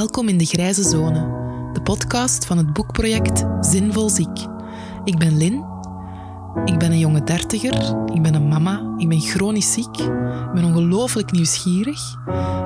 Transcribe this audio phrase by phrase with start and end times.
[0.00, 1.20] Welkom in de Grijze Zone,
[1.72, 4.46] de podcast van het boekproject Zinvol Ziek.
[5.04, 5.64] Ik ben Lin,
[6.64, 10.64] ik ben een jonge dertiger, ik ben een mama, ik ben chronisch ziek, ik ben
[10.64, 12.16] ongelooflijk nieuwsgierig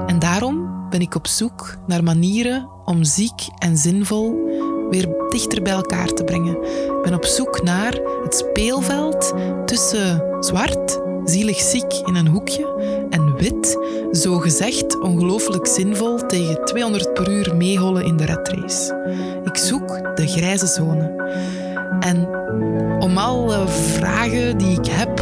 [0.06, 4.34] en daarom ben ik op zoek naar manieren om ziek en zinvol
[4.90, 6.62] weer dichter bij elkaar te brengen.
[6.62, 9.32] Ik ben op zoek naar het speelveld
[9.66, 12.74] tussen zwart, zielig ziek in een hoekje
[13.10, 13.78] en wit,
[14.12, 18.96] zo gezegd ongelooflijk zinvol tegen 200 per uur meehollen in de redrace.
[19.44, 21.12] Ik zoek de grijze zone.
[22.00, 22.28] En
[23.00, 25.16] om alle vragen die ik heb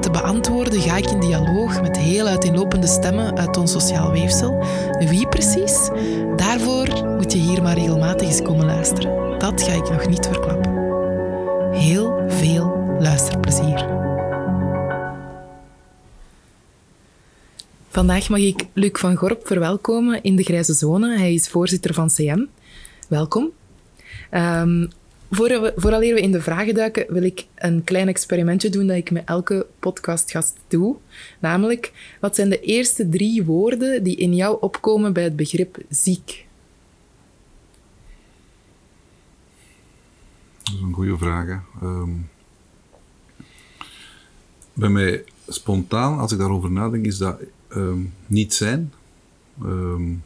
[0.00, 4.64] te beantwoorden, ga ik in dialoog met heel uiteenlopende stemmen uit ons sociaal weefsel.
[4.98, 5.90] Wie precies?
[6.36, 9.38] Daarvoor moet je hier maar regelmatig eens komen luisteren.
[9.38, 10.72] Dat ga ik nog niet verklappen.
[11.72, 13.91] Heel veel luisterplezier.
[17.92, 21.18] Vandaag mag ik Luc van Gorp verwelkomen in de Grijze Zone.
[21.18, 22.44] Hij is voorzitter van CM.
[23.08, 23.50] Welkom.
[24.30, 24.88] Um,
[25.30, 28.96] voor we, vooraleer we in de vragen duiken, wil ik een klein experimentje doen dat
[28.96, 30.96] ik met elke podcastgast doe.
[31.38, 36.46] Namelijk, wat zijn de eerste drie woorden die in jou opkomen bij het begrip ziek?
[40.62, 41.60] Dat is een goede vraag.
[41.82, 42.28] Um,
[44.72, 47.40] bij mij spontaan, als ik daarover nadenk, is dat
[47.76, 48.92] um, niet zijn,
[49.62, 50.24] um,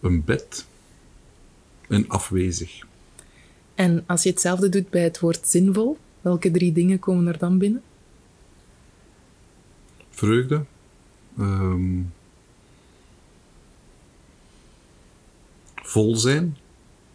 [0.00, 0.66] een bed
[1.88, 2.86] en afwezig.
[3.74, 7.58] En als je hetzelfde doet bij het woord zinvol, welke drie dingen komen er dan
[7.58, 7.82] binnen?
[10.10, 10.64] Vreugde.
[11.38, 12.12] Um,
[15.74, 16.56] vol zijn.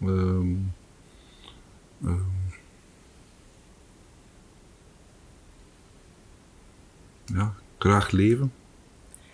[0.02, 0.74] Um,
[2.04, 2.32] um,
[7.26, 8.52] ja, graag leven.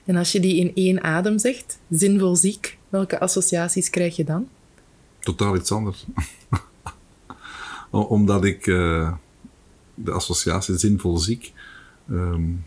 [0.07, 4.47] En als je die in één adem zegt, zinvol ziek, welke associaties krijg je dan?
[5.19, 6.05] Totaal iets anders.
[7.89, 9.13] Omdat ik uh,
[9.93, 11.53] de associatie zinvol ziek.
[12.09, 12.65] Um,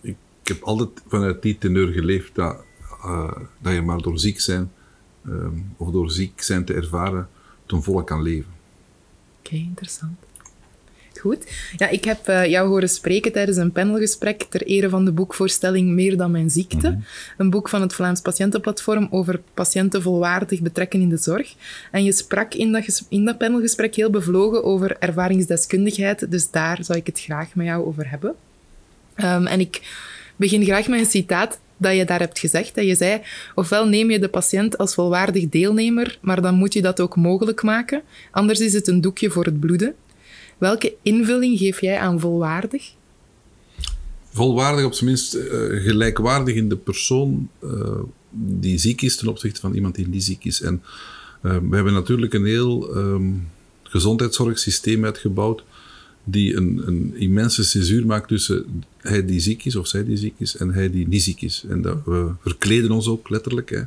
[0.00, 2.56] ik, ik, heb altijd vanuit die teneur geleefd dat,
[3.04, 4.72] uh, dat je maar door ziek zijn
[5.26, 7.28] um, of door ziek zijn te ervaren
[7.66, 8.52] ten volle kan leven.
[9.38, 10.18] Oké, okay, interessant.
[11.18, 11.46] Goed.
[11.76, 15.88] Ja, ik heb uh, jou horen spreken tijdens een panelgesprek ter ere van de boekvoorstelling
[15.88, 16.88] Meer dan mijn ziekte.
[16.88, 17.04] Mm -hmm.
[17.36, 21.54] Een boek van het Vlaams Patiëntenplatform over patiënten volwaardig betrekken in de zorg.
[21.90, 26.98] En je sprak in dat, in dat panelgesprek heel bevlogen over ervaringsdeskundigheid, dus daar zou
[26.98, 28.34] ik het graag met jou over hebben.
[29.16, 29.80] Um, en ik
[30.36, 32.74] begin graag met een citaat dat je daar hebt gezegd.
[32.74, 33.20] Dat je zei,
[33.54, 37.62] ofwel neem je de patiënt als volwaardig deelnemer, maar dan moet je dat ook mogelijk
[37.62, 38.02] maken.
[38.30, 39.94] Anders is het een doekje voor het bloeden.
[40.58, 42.94] Welke invulling geef jij aan volwaardig?
[44.32, 45.42] Volwaardig, op zijn minst uh,
[45.82, 47.98] gelijkwaardig in de persoon uh,
[48.30, 50.60] die ziek is ten opzichte van iemand die niet ziek is.
[50.60, 50.82] En
[51.42, 53.48] uh, we hebben natuurlijk een heel um,
[53.82, 55.64] gezondheidszorgsysteem uitgebouwd
[56.24, 60.34] die een, een, immense censuur maakt tussen hij die ziek is of zij die ziek
[60.38, 61.64] is en hij die niet ziek is.
[61.68, 63.70] En dat, we verkleden ons ook letterlijk.
[63.70, 63.82] Hè.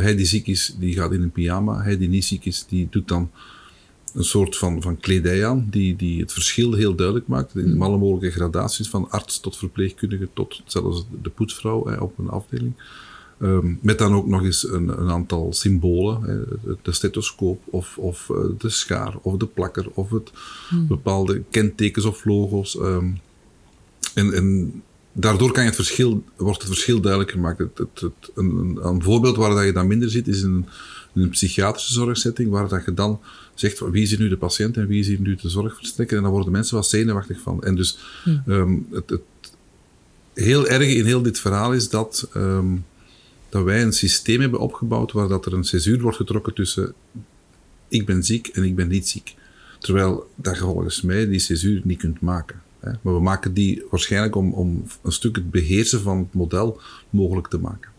[0.00, 1.82] Hij die ziek is, die gaat in een pyjama.
[1.82, 3.30] Hij die niet ziek is, die doet dan
[4.14, 7.56] een soort van, van kledij aan die, die het verschil heel duidelijk maakt.
[7.56, 12.28] In alle mogelijke gradaties, van arts tot verpleegkundige tot zelfs de poetsvrouw hè, op een
[12.28, 12.74] afdeling.
[13.38, 16.38] Um, met dan ook nog eens een, een aantal symbolen, hè,
[16.82, 20.30] de stethoscoop of, of uh, de schaar of de plakker of het
[20.68, 20.86] hmm.
[20.86, 22.74] bepaalde kentekens of logo's.
[22.74, 23.20] Um,
[24.14, 24.72] en, en
[25.12, 27.58] daardoor kan je het verschil, wordt het verschil duidelijk gemaakt.
[27.58, 30.66] Het, het, het, een, een, voorbeeld waar dat je dan minder ziet is in,
[31.14, 33.20] in een psychiatrische zorgsetting, waar dat je dan
[33.54, 36.16] zegt wie is hier nu de patiënt en wie is hier nu de zorgverstrekker.
[36.16, 37.62] En dan worden mensen wat zenuwachtig van.
[37.62, 38.42] En dus hmm.
[38.46, 39.20] um, het, het,
[40.34, 42.84] heel erg in heel dit verhaal is dat, um,
[43.48, 46.94] dat wij een systeem hebben opgebouwd waar dat er een césuur wordt getrokken tussen
[47.88, 49.34] ik ben ziek en ik ben niet ziek.
[49.78, 52.62] Terwijl dat je volgens mij die césuur niet kunt maken.
[52.80, 52.90] Hè.
[53.02, 56.80] Maar we maken die waarschijnlijk om, om een stuk het beheersen van het model
[57.10, 57.90] mogelijk te maken.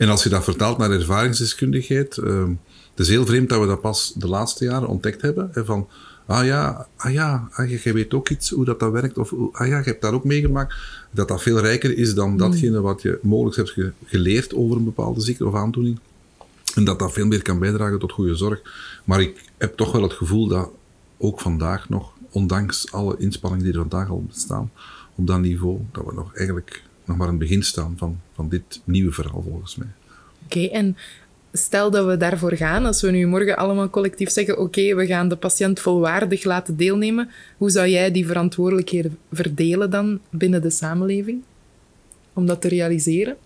[0.00, 2.60] En als je dat vertaalt naar ervaringsdeskundigheid, um,
[2.90, 5.48] het is heel vreemd dat we dat pas de laatste jaren ontdekt hebben.
[5.52, 5.88] Hè, van,
[6.26, 9.18] ah ja, ah ja, ah, jij weet ook iets hoe dat, dat werkt.
[9.18, 10.74] Of ah ja, je hebt daar ook meegemaakt.
[11.10, 14.84] Dat dat veel rijker is dan datgene wat je mogelijk hebt ge geleerd over een
[14.84, 15.98] bepaalde ziekte of aandoening.
[16.74, 18.60] En dat dat veel meer kan bijdragen tot goede zorg.
[19.04, 20.70] Maar ik heb toch wel het gevoel dat
[21.18, 24.70] ook vandaag nog, ondanks alle inspanningen die er vandaag al bestaan,
[25.14, 28.48] op dat niveau, dat we nog eigenlijk nog maar aan het begin staan van, van
[28.48, 29.88] dit nieuwe verhaal volgens mij.
[30.44, 30.96] Oké, okay, en
[31.52, 35.28] stel dat we daarvoor gaan, als we nu morgen allemaal collectief zeggen: Oké, we gaan
[35.28, 41.42] de patiënt volwaardig laten deelnemen, hoe zou jij die verantwoordelijkheden verdelen dan binnen de samenleving?
[42.32, 43.36] Om dat te realiseren?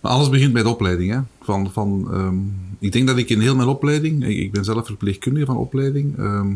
[0.00, 1.12] Maar alles begint bij de opleiding.
[1.12, 1.20] Hè?
[1.40, 2.38] Van, van, ehm,
[2.78, 6.18] ik denk dat ik in heel mijn opleiding, ik, ik ben zelf verpleegkundige van opleiding,
[6.18, 6.50] ehm,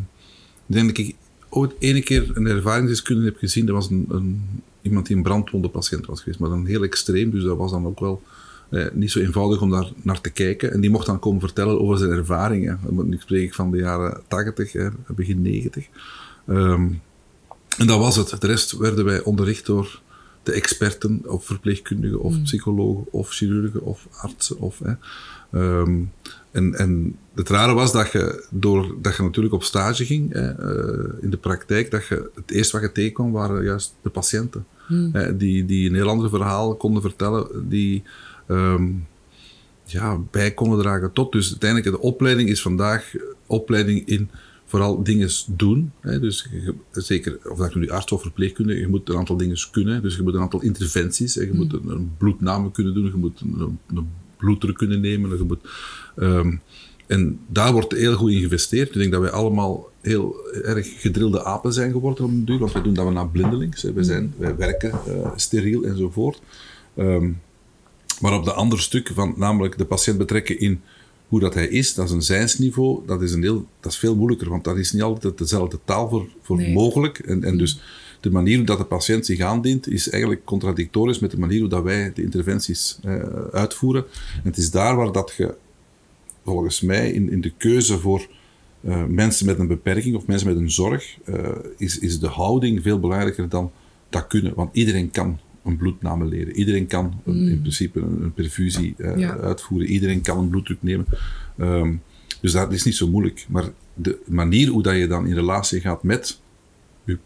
[0.66, 1.14] ik denk dat ik
[1.48, 3.66] ooit ene keer een ervaringsdeskundige heb gezien.
[3.66, 4.42] Dat was een, een,
[4.84, 7.30] iemand die een brandwonde patiënt was geweest, maar dan heel extreem.
[7.30, 8.22] Dus dat was dan ook wel
[8.70, 10.72] eh, niet zo eenvoudig om daar naar te kijken.
[10.72, 12.80] En die mocht dan komen vertellen over zijn ervaringen.
[12.90, 15.86] Nu spreek ik van de jaren 80, hè, begin 90.
[16.46, 16.88] Ehm,
[17.78, 18.40] en dat was het.
[18.40, 20.02] De rest werden wij onderricht door
[20.42, 22.42] de experten, of verpleegkundigen, of mm.
[22.42, 24.58] psychologen, of chirurgen, of artsen.
[24.58, 24.92] Of, hè.
[25.60, 26.02] Ehm,
[26.50, 31.12] en, en het rare was dat je, doordat je natuurlijk op stage ging, hè, eh,
[31.20, 34.66] in de praktijk, dat je het eerste wat je tegenkwam waren juist de patiënten.
[35.36, 38.02] Die, die een heel ander verhaal konden vertellen, die
[38.48, 39.06] um,
[39.84, 41.32] ja, bij konden dragen tot.
[41.32, 43.14] Dus uiteindelijk, de opleiding is vandaag
[43.46, 44.30] opleiding in
[44.64, 45.92] vooral dingen doen.
[46.00, 46.20] Hè.
[46.20, 46.48] Dus
[46.92, 50.02] zeker, of dat nu arts of verpleegkundige, je moet een aantal dingen kunnen.
[50.02, 51.42] Dus je moet een aantal interventies, hè.
[51.42, 51.90] je moet mm.
[51.90, 55.36] een, bloedname kunnen doen, je moet een, een bloeddruk kunnen nemen.
[55.36, 55.60] Je moet,
[56.16, 56.60] um,
[57.06, 58.88] en daar wordt heel goed in geïnvesteerd.
[58.88, 62.72] Ik denk dat wij allemaal heel erg gedrilde apen zijn geworden op een duur, want
[62.72, 63.82] we doen dat we naar blindelings.
[63.82, 63.92] Hè.
[63.92, 64.08] Wij, mm.
[64.08, 66.40] zijn, wij werken uh, steriel enzovoort.
[66.96, 67.40] Um,
[68.20, 70.80] maar op de andere stuk, van namelijk de patiënt betrekken in
[71.28, 74.16] hoe dat hij is, dat is een zijnsniveau, dat is, een heel, dat is veel
[74.16, 77.18] moeilijker, want dat is niet altijd dezelfde taal voor, voor mogelijk.
[77.18, 77.80] En, en dus
[78.20, 81.68] de manier hoe dat de patiënt zich aandient, is eigenlijk contradictorisch met de manier hoe
[81.68, 83.22] dat wij de interventies eh,
[83.52, 84.04] uitvoeren.
[84.34, 85.54] En het is daar waar dat je,
[86.44, 88.26] volgens mij, in, in de keuze voor
[88.86, 92.82] uh, mensen met een beperking of mensen met een zorg, uh, is, is de houding
[92.82, 93.72] veel belangrijker dan
[94.08, 94.54] dat kunnen.
[94.54, 96.56] Want iedereen kan een bloedname leren.
[96.56, 97.60] Iedereen kan een, in mm.
[97.60, 99.88] principe een, een perfusie uh, uitvoeren.
[99.88, 101.06] Iedereen kan een bloeddruk nemen.
[101.58, 102.02] Um,
[102.40, 103.46] dus dat is niet zo moeilijk.
[103.48, 103.64] Maar
[103.94, 106.40] de manier hoe dat je dan in relatie gaat met
[107.04, 107.18] je,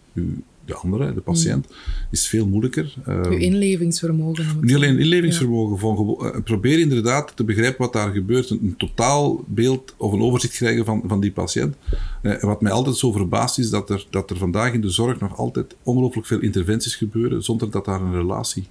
[0.69, 1.67] de andere, de patiënt,
[2.11, 2.95] is veel moeilijker.
[3.07, 4.47] Je inlevingsvermogen.
[4.61, 5.79] Niet alleen inlevingsvermogen.
[5.79, 8.51] Van, uh, probeer inderdaad te begrijpen wat daar gebeurt.
[8.51, 11.77] Een, een totaalbeeld of een overzicht krijgen van, van die patiënt.
[12.23, 15.21] Uh, wat mij altijd zo verbaast is dat er, dat er vandaag in de zorg
[15.21, 18.67] nog altijd ongelooflijk veel interventies gebeuren zonder dat daar een relatie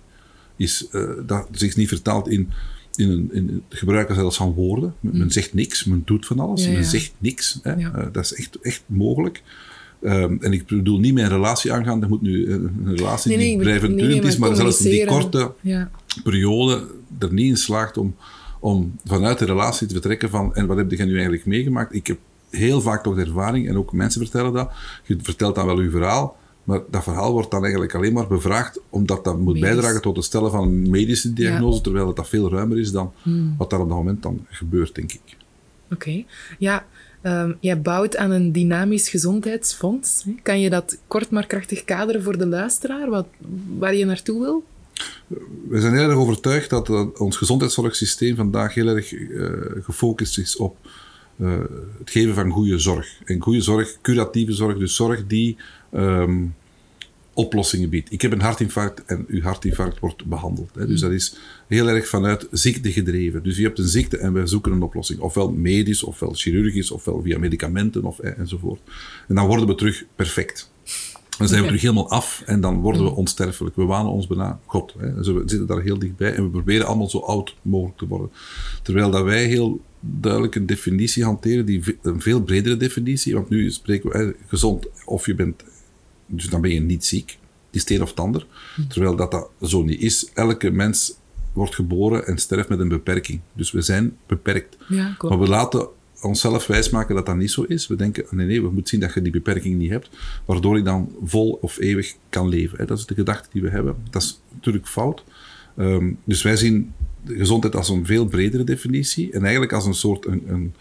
[0.55, 0.87] is.
[0.91, 2.49] Uh, dat zich niet vertaalt in
[2.97, 4.95] in, een, in gebruiken zelfs van woorden.
[4.99, 5.29] Men, mm.
[5.29, 6.73] zegt niks, men doet van alles, ja, ja.
[6.73, 7.59] men zegt niks.
[7.63, 7.73] Hè.
[7.73, 7.97] Ja.
[7.97, 9.43] Uh, dat is echt, echt mogelijk.
[10.01, 13.47] Um, en ik bedoel niet mijn relatie aangaan, dat moet nu een relatie nee, nee,
[13.47, 15.89] die blijvend nee, is, maar zelfs in die korte ja.
[16.23, 16.87] periode
[17.19, 18.15] er niet in slaagt om,
[18.59, 21.93] om vanuit de relatie te vertrekken van en wat heb je nu eigenlijk meegemaakt?
[21.93, 22.17] Ik heb
[22.49, 24.71] heel vaak toch de ervaring, en ook mensen vertellen dat,
[25.03, 28.79] je vertelt dan wel uw verhaal, maar dat verhaal wordt dan eigenlijk alleen maar bevraagd
[28.89, 32.79] omdat dat moet bijdragen tot het stellen van een medische diagnose, terwijl dat veel ruimer
[32.79, 33.55] is dan hmm.
[33.57, 35.37] wat daar op dat moment dan gebeurt, denk ik.
[35.91, 36.23] Oké.
[36.59, 36.85] Ja,
[37.27, 40.25] um, jij bouwt aan een dynamisch gezondheidsfonds.
[40.43, 43.27] Kan je dat kort maar krachtig kaderen voor de luisteraar, wat,
[43.77, 44.63] waar je naartoe wil?
[45.67, 49.49] We zijn heel erg overtuigd dat ons gezondheidszorgsysteem vandaag heel erg uh,
[49.81, 50.77] gefocust is op
[51.37, 51.59] uh,
[51.99, 53.19] het geven van goede zorg.
[53.25, 55.57] En goede zorg, curatieve zorg, dus zorg die
[55.93, 56.55] um,
[57.37, 58.11] oplossingen biedt.
[58.11, 60.69] Ik heb een hartinfarct en uw hartinfarct wordt behandeld.
[60.75, 60.87] Hè.
[60.87, 61.35] Dus dat is
[61.67, 63.43] heel erg vanuit ziekte gedreven.
[63.43, 65.19] Dus je hebt een ziekte en wij zoeken een oplossing.
[65.19, 68.79] Ofwel medisch, ofwel chirurgisch, ofwel via medicamenten of, enzovoort.
[69.27, 70.71] En dan worden we terug perfect.
[71.37, 73.75] Dan zijn we terug helemaal af en dan worden we onsterfelijk.
[73.75, 74.93] We wanen ons bijna God.
[74.97, 75.13] Hè.
[75.15, 78.29] Dus we zitten daar heel dichtbij en we proberen allemaal zo oud mogelijk te worden.
[78.83, 83.33] Terwijl dat wij heel duidelijk een definitie hanteren, die, een veel bredere definitie.
[83.33, 85.63] Want nu spreken we hè, gezond of je bent
[86.27, 87.27] dus dan ben je niet ziek.
[87.27, 87.37] Die
[87.71, 88.45] is het een of het ander.
[88.87, 90.29] Terwijl dat, dat zo niet is.
[90.33, 91.13] Elke mens
[91.53, 93.39] wordt geboren en sterft met een beperking.
[93.53, 94.77] Dus we zijn beperkt.
[94.87, 95.87] Ja, maar we laten
[96.21, 97.87] onszelf wijsmaken dat dat niet zo is.
[97.87, 100.09] We denken, nee, nee, we moeten zien dat je die beperking niet hebt,
[100.45, 102.87] waardoor ik dan vol of eeuwig kan leven.
[102.87, 103.95] Dat is de gedachte die we hebben.
[104.09, 105.23] Dat is natuurlijk fout.
[105.77, 106.93] Ehm, dus wij zien
[107.25, 110.73] gezondheid als een veel bredere definitie en eigenlijk als een soort een, een,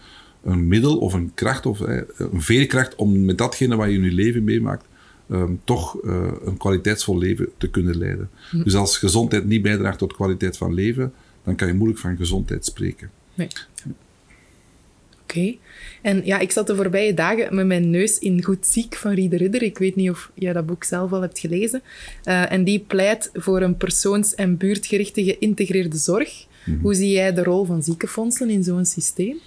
[0.45, 4.13] een middel of een kracht of een veerkracht om met datgene wat je in je
[4.13, 4.85] leven meemaakt
[5.31, 8.31] um, toch uh, een kwaliteitsvol leven te kunnen leiden.
[8.51, 8.63] Hm.
[8.63, 11.13] Dus als gezondheid niet bijdraagt tot kwaliteit van leven,
[11.45, 13.11] dan kan je moeilijk van gezondheid spreken.
[13.35, 13.49] Nee.
[15.23, 15.39] Oké.
[15.39, 15.59] Okay.
[16.03, 19.37] En ja, ik zat de voorbije dagen met mijn neus in Goed Ziek van Riede
[19.37, 19.63] Ridder.
[19.63, 21.83] Ik weet niet of jij dat boek zelf al hebt gelezen.
[22.25, 26.47] Uh, en die pleit voor een persoons- en buurtgerichte geïntegreerde zorg.
[26.65, 26.83] Mm -hmm.
[26.83, 29.39] Hoe zie jij de rol van ziekenfondsen in zo'n systeem?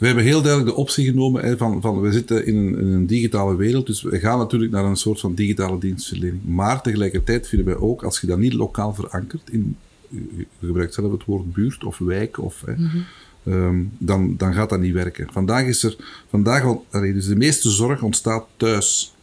[0.00, 2.86] We hebben heel duidelijk de optie genomen hè, van, van we zitten in een, in
[2.86, 6.40] een, digitale wereld, dus we gaan natuurlijk naar een soort van digitale dienstverlening.
[6.44, 9.76] Maar tegelijkertijd vinden wij ook, als je dat niet lokaal verankert, in,
[10.08, 13.52] je gebruikt zelf het woord buurt of wijk, of, hè, mm -hmm.
[13.52, 15.28] um, dan, dan gaat dat niet werken.
[15.32, 15.96] Vandaag is er,
[16.28, 19.14] vandaag, dus de meeste zorg ontstaat thuis.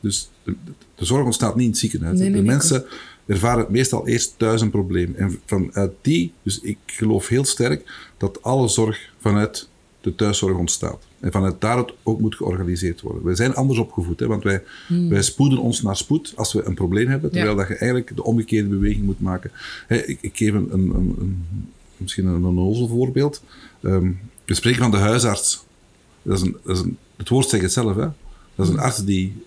[0.00, 0.54] Dus de,
[0.94, 2.18] de zorg ontstaat niet in het ziekenhuis.
[2.18, 2.84] Nee, nee, de mensen
[3.26, 5.14] ervaren meestal eerst thuis een probleem.
[5.14, 9.68] En vanuit die, dus ik geloof heel sterk dat alle zorg vanuit
[10.00, 10.98] de thuiszorg ontstaat.
[11.20, 13.24] En vanuit daar het ook moet georganiseerd worden.
[13.24, 15.08] Wij zijn anders opgevoed, hè, want wij, Hmm.
[15.08, 18.24] wij spoeden ons naar spoed als we een probleem hebben, terwijl dat je eigenlijk de
[18.24, 19.50] omgekeerde beweging moet maken.
[19.86, 21.44] Hè, ik, ik geef een, een, een, een-
[21.96, 23.42] misschien een onnozel voorbeeld.
[23.82, 24.10] Ehm,
[24.44, 25.64] we spreken van de huisarts.
[26.22, 28.08] Dat is een, dat is een, het woord zegt het zelf, hè?
[28.54, 29.42] Dat is een arts die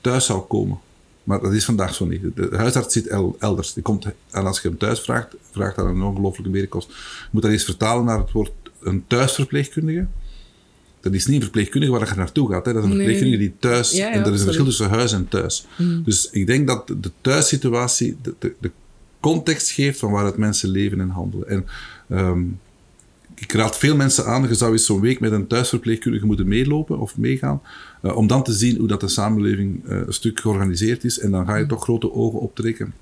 [0.00, 0.78] thuis zou komen.
[1.24, 2.22] Maar dat is vandaag zo niet.
[2.36, 3.72] De huisarts zit el- elders.
[3.72, 6.88] Die komt, en als je hem thuis vraagt, vraagt dat een ongelooflijke meerkost.
[6.88, 10.06] Je moet dat eens vertalen naar het woord een thuisverpleegkundige.
[11.00, 12.66] Dat is niet een verpleegkundige waar je naartoe gaat.
[12.66, 12.72] Hè.
[12.72, 13.06] Dat is een Nee.
[13.06, 13.92] verpleegkundige die thuis...
[13.92, 15.66] Ja, ja, en er is een verschil tussen huis en thuis.
[16.04, 18.70] Dus ik denk dat de thuissituatie de, de, de
[19.20, 21.48] context geeft van waaruit mensen leven en handelen.
[21.48, 21.66] En
[22.08, 22.42] ehm,
[23.34, 26.98] ik raad veel mensen aan, je zou eens zo'n week met een thuisverpleegkundige moeten meelopen
[26.98, 27.60] of meegaan,
[28.02, 31.18] eh, om dan te zien hoe dat de samenleving eh, een stuk georganiseerd is.
[31.18, 32.94] En dan ga je toch grote ogen optrekken.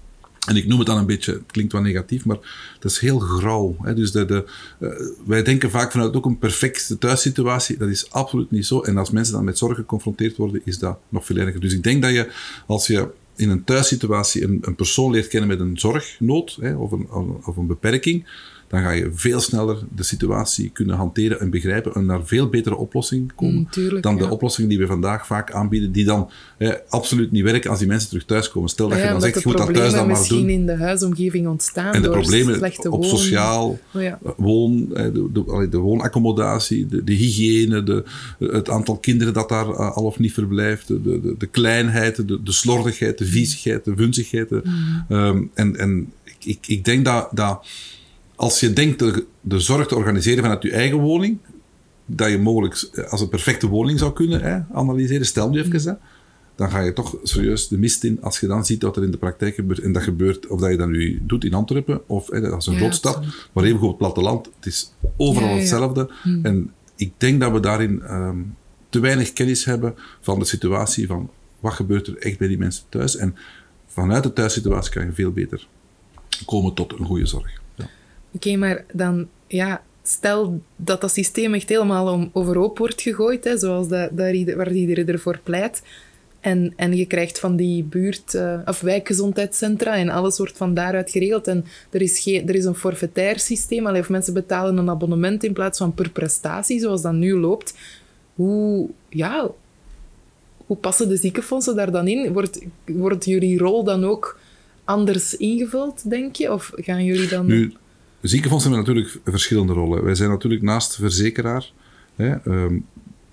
[0.47, 2.39] En ik noem het dan een beetje, het klinkt wel negatief, maar
[2.79, 3.77] dat is heel grauw.
[3.83, 3.95] Hè?
[3.95, 4.45] Dus de,
[4.79, 4.89] eh,
[5.27, 7.77] wij denken vaak vanuit ook een perfecte thuissituatie.
[7.77, 8.81] Dat is absoluut niet zo.
[8.81, 11.61] En als mensen dan met zorg geconfronteerd worden, is dat nog veel erger.
[11.61, 12.31] Dus ik denk dat je,
[12.67, 16.93] als je in een thuissituatie een, een persoon leert kennen met een zorgnood hè, of,
[16.93, 17.11] een,
[17.45, 18.27] of een beperking,
[18.69, 22.77] dan ga je veel sneller de situatie kunnen hanteren en begrijpen en naar veel betere
[22.77, 26.73] oplossingen komen Mm, tuurlijk, dan de oplossingen die we vandaag vaak aanbieden, die dan hè,
[26.89, 28.69] absoluut niet werken als die mensen terug thuiskomen.
[28.69, 30.49] Stel dat Ja, je dan zegt, je moet dat thuis dan maar misschien doen.
[30.49, 34.19] in de huisomgeving ontstaan En de door problemen slechte op woon- sociaal, Oh ja.
[34.25, 38.05] eh, woon, eh, de, de, woonaccommodatie, de, de hygiëne, de,
[38.39, 42.43] het aantal kinderen dat daar eh, al of niet verblijft, de, de, de kleinheid, de,
[42.43, 44.53] de slordigheid, de viezigheid, de vunzigheid.
[44.53, 44.59] eh,
[45.09, 47.67] ehm, en en ik, ik, ik denk dat, dat
[48.37, 51.39] als je denkt de, de zorg te organiseren vanuit je eigen woning,
[52.07, 55.91] dat je mogelijk eh, als een perfecte woning zou kunnen hè, analyseren, stel nu even,
[55.91, 55.93] hè,
[56.55, 59.11] dan ga je toch serieus de mist in als je dan ziet wat er in
[59.11, 59.81] de praktijk gebeurt.
[59.81, 62.67] En dat gebeurt, of dat je dat nu doet in Antwerpen, of hè, dat is
[62.67, 63.49] een Ja, absoluut.
[63.53, 64.47] maar even op het platteland.
[64.57, 65.61] Het is overal Ja, ja.
[65.61, 66.11] hetzelfde.
[66.43, 68.39] En ik denk dat we daarin ehm,
[68.89, 72.85] te weinig kennis hebben van de situatie, van wat gebeurt er echt bij die mensen
[72.89, 73.17] thuis.
[73.17, 73.37] En
[73.87, 75.67] vanuit de thuissituatie kan je veel beter
[76.47, 77.61] komen tot een goede zorg.
[78.37, 83.59] Oké, maar dan, ja, stel dat dat systeem echt helemaal om, overhoop wordt gegooid, hè,
[83.59, 85.83] zoals dat, ieder- waar iedereen ervoor pleit.
[86.41, 91.11] En, en je krijgt van die buurt- eh, of wijkgezondheidscentra en alles wordt van daaruit
[91.11, 91.47] geregeld.
[91.49, 95.45] En er is, geen, er is een forfaitair systeem, allee, of mensen betalen een abonnement
[95.45, 97.75] in plaats van per prestatie, zoals dat nu loopt.
[98.35, 99.51] Hoe, ja,
[100.67, 102.33] hoe passen de ziekenfondsen daar dan in?
[102.33, 104.39] Wordt, wordt jullie rol dan ook
[104.85, 106.53] anders ingevuld, denk je?
[106.53, 107.47] Of gaan jullie dan...
[108.21, 110.05] ziekenfondsen hebben natuurlijk verschillende rollen.
[110.05, 111.73] Wij zijn natuurlijk naast verzekeraar,
[112.15, 112.37] hè,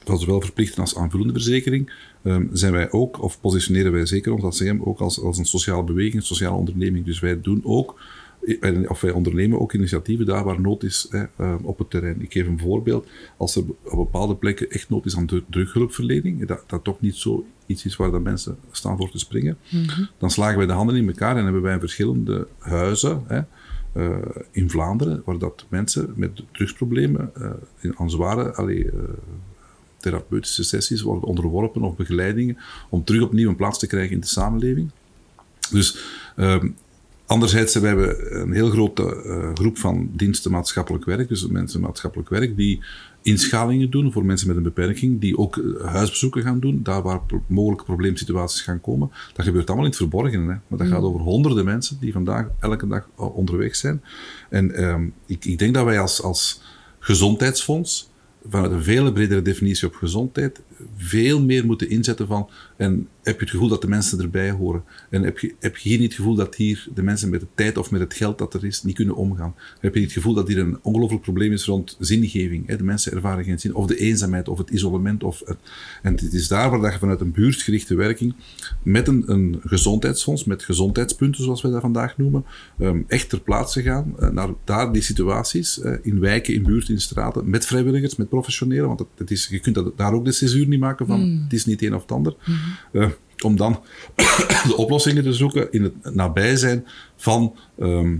[0.03, 4.43] van zowel verplichte als aanvullende verzekering, ehm, zijn wij ook, of positioneren wij zeker ons
[4.43, 7.05] als CM ook als, als een sociale beweging, een sociale onderneming.
[7.05, 8.01] Dus wij doen ook,
[8.61, 12.21] eh, of wij ondernemen ook initiatieven daar waar nood is hè, ehm, op het terrein.
[12.21, 13.07] Ik geef een voorbeeld.
[13.37, 17.15] Als er op bepaalde plekken echt nood is aan dru- drughulpverlening, dat, dat toch niet
[17.15, 19.57] zo iets is waar de mensen staan voor te springen,
[20.17, 23.41] dan slagen wij de handen in elkaar en hebben wij verschillende huizen, hè,
[23.93, 24.17] eh,
[24.51, 28.91] in Vlaanderen, waar dat mensen met drugsproblemen eh, in, aan zware eh,
[29.97, 32.57] therapeutische sessies worden onderworpen of begeleidingen
[32.89, 34.89] om terug opnieuw een plaats te krijgen in de samenleving.
[35.71, 35.97] Dus
[36.35, 36.69] ehm,
[37.25, 42.55] anderzijds hebben we een heel grote groep van diensten maatschappelijk werk, dus mensen maatschappelijk werk,
[42.55, 42.83] die
[43.24, 47.22] inschalingen doen voor mensen met een beperking, die ook eh, huisbezoeken gaan doen, daar waar
[47.48, 49.12] mogelijke probleemsituaties gaan komen.
[49.34, 50.46] Dat gebeurt allemaal in het verborgen, hè?
[50.68, 54.01] maar dat gaat over honderden mensen die vandaag elke dag eh, onderweg zijn.
[54.50, 56.62] En ehm, ik, ik denk dat wij als, als
[57.00, 58.12] gezondheidsfonds
[58.50, 60.62] vanuit een veel bredere definitie op gezondheid
[60.97, 64.83] veel meer moeten inzetten van en heb je het gevoel dat de mensen erbij horen
[65.09, 67.47] en heb je, heb je hier niet het gevoel dat hier de mensen met de
[67.55, 70.17] tijd of met het geld dat er is niet kunnen omgaan heb je niet het
[70.17, 72.77] gevoel dat hier een ongelooflijk probleem is rond zingeving hè?
[72.77, 75.57] de mensen ervaren geen zin of de eenzaamheid of het isolement of het,
[76.01, 78.35] en het is daar waar dat je vanuit een buurtgerichte werking
[78.83, 82.45] met een, een gezondheidsfonds met gezondheidspunten zoals wij dat vandaag noemen
[82.79, 86.93] ehm, echt ter plaatse gaan eh, naar daar die situaties eh, in wijken, in buurten,
[86.93, 90.25] in straten met vrijwilligers, met professionelen want het, het is, je kunt dat, daar ook
[90.25, 92.36] de césuur niet maken van het is niet een of het ander
[92.92, 93.10] Eh,
[93.44, 93.80] om dan
[94.68, 98.15] de oplossingen te zoeken in het nabijzijn van ehm,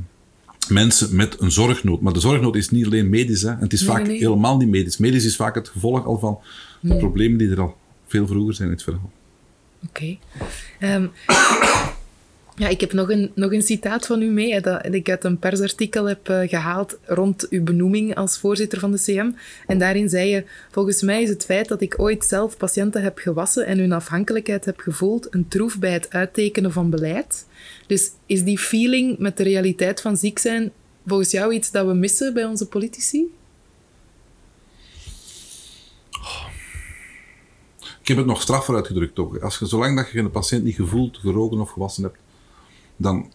[0.70, 2.02] mensen met een zorgnood.
[2.02, 3.42] Maar de zorgnood is niet alleen medisch.
[3.42, 3.50] Hè.
[3.50, 4.18] En het is Nee, vaak nee.
[4.18, 4.98] helemaal niet medisch.
[4.98, 6.40] Medisch is vaak het gevolg al van
[6.80, 9.12] de problemen die er al veel vroeger zijn in het verhaal.
[9.88, 10.18] Oké.
[10.80, 11.08] Ehm,
[12.56, 15.40] Ja, ik heb nog een, nog een citaat van u mee, dat ik uit een
[15.40, 19.32] persartikel heb uh, gehaald rond uw benoeming als voorzitter van de CM.
[19.68, 23.18] En daarin zei je, volgens mij is het feit dat ik ooit zelf patiënten heb
[23.18, 27.46] gewassen en hun afhankelijkheid heb gevoeld, een troef bij het uittekenen van beleid.
[27.88, 30.72] Dus is die feeling met de realiteit van ziek zijn
[31.06, 33.28] volgens jou iets dat we missen bij onze politici?
[38.02, 39.38] Ik heb het nog straffer uitgedrukt ook.
[39.38, 42.18] Als je, zolang dat je een patiënt niet gevoeld, geroken of gewassen hebt,
[42.98, 43.32] dan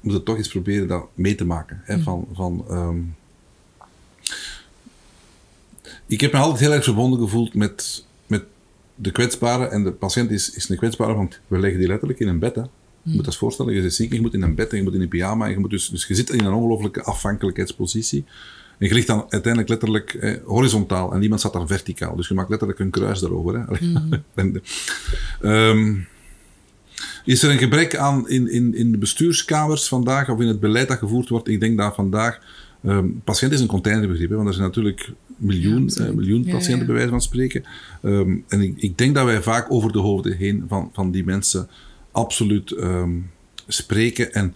[0.00, 1.80] moet je toch eens proberen dat mee te maken.
[1.84, 2.98] Hè, van, van, ehm,
[6.06, 8.44] ik heb me altijd heel erg verbonden gevoeld met, met
[8.94, 9.66] de kwetsbare.
[9.66, 12.54] En de patiënt is, is een kwetsbare, want we leggen die letterlijk in een bed.
[12.54, 12.62] Hè.
[13.02, 14.94] Je moet dat voorstellen, je zit ziek, je moet in een bed en je moet
[14.94, 15.44] in een pyjama.
[15.44, 18.24] En je, moet dus, dus je zit in een ongelooflijke afhankelijkheidspositie.
[18.78, 22.16] En je ligt dan uiteindelijk letterlijk eh, horizontaal en iemand zat dan verticaal.
[22.16, 23.58] Dus je maakt letterlijk een kruis daarover.
[23.58, 23.64] Hè.
[24.34, 24.60] Mm.
[25.42, 26.06] um,
[27.28, 30.88] is er een gebrek aan in, in, in de bestuurskamers vandaag of in het beleid
[30.88, 31.48] dat gevoerd wordt?
[31.48, 32.38] Ik denk dat vandaag.
[32.82, 36.86] Um, patiënt is een containerbegrip, hè, want er zijn natuurlijk miljoen, ja, uh, miljoen patiënten,
[36.86, 37.64] bij wijze van spreken.
[38.02, 41.24] Um, en ik, ik, denk dat wij vaak over de hoofden heen van, van die
[41.24, 41.68] mensen
[42.12, 43.30] absoluut um,
[43.66, 44.32] spreken.
[44.32, 44.54] En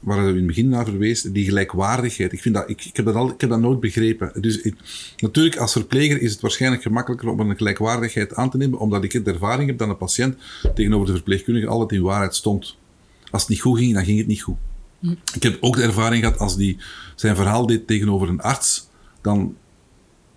[0.00, 2.32] waar we in het begin naar verwees, die gelijkwaardigheid.
[2.32, 4.32] Ik, vind dat, ik, ik, heb dat al, ik heb dat nooit begrepen.
[4.40, 4.68] Dus
[5.16, 9.24] natuurlijk, als verpleger is het waarschijnlijk gemakkelijker om een gelijkwaardigheid aan te nemen, omdat ik
[9.24, 10.36] de ervaring heb dat een patiënt
[10.74, 12.76] tegenover de verpleegkundige altijd in waarheid stond.
[13.30, 14.56] Als het niet goed ging, dan ging het niet goed.
[15.34, 16.78] Ik heb ook de ervaring gehad als die
[17.14, 18.88] zijn verhaal deed tegenover een arts,
[19.20, 19.56] dan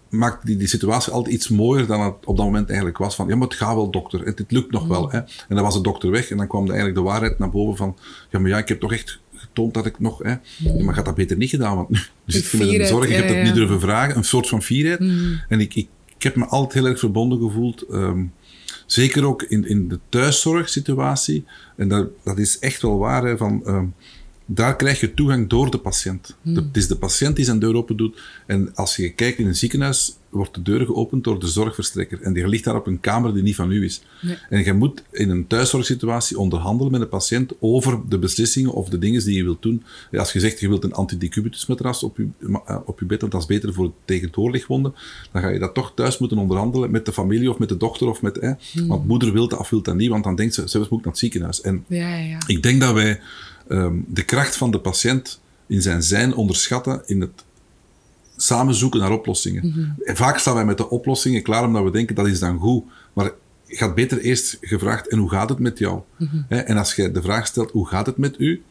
[0.10, 3.16] maakt die, die situatie altijd iets mooier dan het op dat moment eigenlijk was.
[3.16, 4.20] Van, ja, maar het gaat wel, dokter.
[4.26, 5.12] Het, lukt nog wel.
[5.12, 5.18] Hè.
[5.18, 7.78] En dan was de dokter weg en dan kwam de, eigenlijk de waarheid naar boven
[7.78, 7.98] van,
[8.30, 9.20] ja, maar ja, ik heb toch echt
[9.58, 10.22] getoond dat ik nog...
[10.24, 10.36] Hè.
[10.84, 13.30] Maar gaat dat beter niet gedaan, want nu zit je met een zorg, je hebt
[13.30, 14.18] het niet durven vragen.
[14.18, 15.00] Een soort van fierheid.
[15.00, 15.42] Mm.
[15.50, 17.86] En ik, ik, ik, heb me altijd heel erg verbonden gevoeld.
[17.92, 18.34] Um,
[18.86, 21.46] zeker ook in, in de thuiszorgsituatie.
[21.76, 23.64] En dat, dat is echt wel waar, hè, van...
[23.68, 23.94] Um,
[24.50, 26.36] daar krijg je toegang door de patiënt.
[26.42, 26.56] Mm.
[26.56, 28.22] het is de patiënt die zijn deur open doet.
[28.46, 32.22] En als je kijkt in een ziekenhuis, wordt de deur geopend door de zorgverstrekker.
[32.22, 34.02] En die ligt daar op een kamer die niet van u is.
[34.50, 38.98] En je moet in een thuiszorgsituatie onderhandelen met de patiënt over de beslissingen of de
[38.98, 39.84] dingen die je wilt doen.
[40.12, 42.28] Als je zegt, je wilt een antidecubitusmatras op je,
[42.66, 44.94] eh, op je bed, want dat is beter voor tegen doorlichtwonden,
[45.32, 48.08] dan ga je dat toch thuis moeten onderhandelen met de familie of met de dochter
[48.08, 48.38] of met...
[48.38, 48.52] Eh,
[48.88, 51.06] Want moeder wil dat of wil dat niet, want dan denkt ze, zelfs moet ik
[51.06, 51.62] naar het ziekenhuis.
[51.62, 52.38] En ja, ja.
[52.48, 53.20] ik denk dat wij
[53.70, 57.46] um, de kracht van de patiënt in zijn zijn onderschatten in het
[58.38, 59.66] samen zoeken naar oplossingen.
[59.66, 62.84] Mm Vaak staan wij met de oplossingen klaar omdat we denken dat is dan goed.
[63.14, 63.32] Maar
[63.66, 66.02] je had beter eerst gevraagd en hoe gaat het met jou?
[66.18, 68.64] Mm En als je de vraag stelt hoe gaat het met u?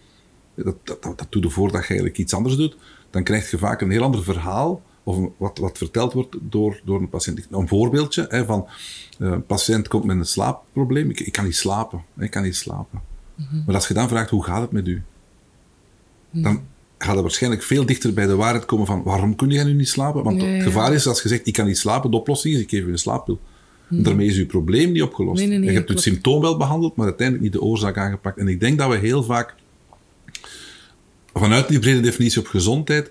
[0.54, 2.76] Dat, dat, dat, dat doe je voordat je eigenlijk iets anders doet.
[3.10, 7.00] Dan krijg je vaak een heel ander verhaal of wat, wat verteld wordt door, door
[7.00, 7.46] een patiënt.
[7.50, 8.66] Een voorbeeldje hè, van
[9.18, 11.10] uh, een patiënt komt met een slaapprobleem.
[11.10, 12.02] Ik, ik kan niet slapen.
[12.18, 13.00] Ik kan niet slapen.
[13.36, 13.62] Mhm.
[13.66, 15.02] Maar als je dan vraagt hoe gaat het met u?
[16.30, 16.62] Dan
[16.98, 19.88] gaat het waarschijnlijk veel dichter bij de waarheid komen van waarom kun jij nu niet
[19.88, 20.24] slapen?
[20.24, 22.70] Want het gevaar is als je zegt ik kan niet slapen, de oplossing is ik
[22.70, 23.40] geef u een slaappil.
[23.88, 24.02] Mm.
[24.02, 25.42] Daarmee is uw probleem niet opgelost.
[25.42, 28.38] je hebt het symptoom wel behandeld, maar uiteindelijk niet de oorzaak aangepakt.
[28.38, 29.54] En ik denk dat we heel vaak
[31.32, 33.10] vanuit die brede definitie op gezondheid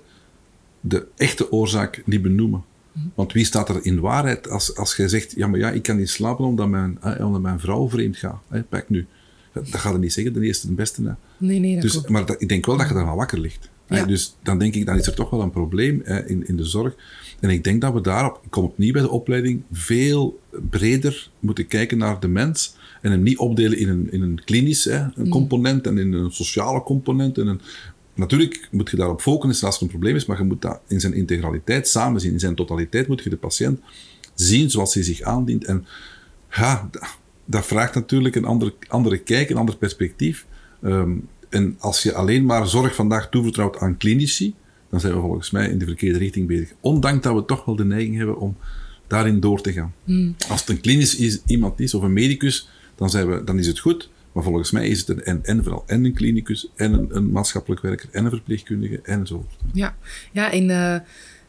[0.79, 2.63] de echte oorzaak niet benoemen.
[2.91, 3.05] Mhm.
[3.15, 5.97] Want wie staat er in waarheid als, als jij zegt, ja maar ja, ik kan
[5.97, 8.41] niet slapen omdat mijn, eh, omdat mijn vrouw vreemd gaat.
[8.47, 9.07] Hè, pak nu.
[9.55, 11.03] Dat, dat gaat er niet zeggen, de eerste de beste.
[11.03, 11.11] Hè.
[11.37, 13.69] Nee, nee, dat dus, Maar dat, ik denk wel dat je daar wel wakker ligt.
[14.07, 16.95] Dus dan denk ik, dan is er toch wel een probleem in, in de zorg.
[17.39, 20.39] En ik denk dat we daarop, ik kom opnieuw bij de opleiding, veel
[20.69, 22.75] breder moeten kijken naar de mens.
[23.01, 25.29] En hem niet opdelen in een, in een klinisch hè, een mm.
[25.29, 27.37] component en in een sociale component.
[27.37, 27.61] En een,
[28.13, 30.99] natuurlijk moet je daarop focussen als er een probleem is, maar je moet dat in
[30.99, 32.31] zijn integraliteit samen zien.
[32.31, 33.79] In zijn totaliteit moet je de patiënt
[34.33, 35.65] zien zoals hij zich aandient.
[35.65, 35.85] En
[36.51, 36.89] ja,
[37.45, 40.45] dat vraagt natuurlijk een andere, andere kijk, een ander perspectief.
[40.83, 44.53] Um, en als je alleen maar zorg vandaag toevertrouwt aan klinici,
[44.89, 46.73] dan zijn we volgens mij in de verkeerde richting bezig.
[46.79, 48.57] Ondanks dat we toch wel de neiging hebben om
[49.07, 49.93] daarin door te gaan.
[50.03, 50.35] Hmm.
[50.49, 53.67] Als het een klinisch is, iemand is of een medicus, dan, zijn we, dan is
[53.67, 54.09] het goed.
[54.31, 57.31] Maar volgens mij is het een en, en vooral en een klinicus en een, een
[57.31, 59.45] maatschappelijk werker en een verpleegkundige en zo.
[59.73, 59.95] Ja,
[60.31, 60.95] ja in, uh,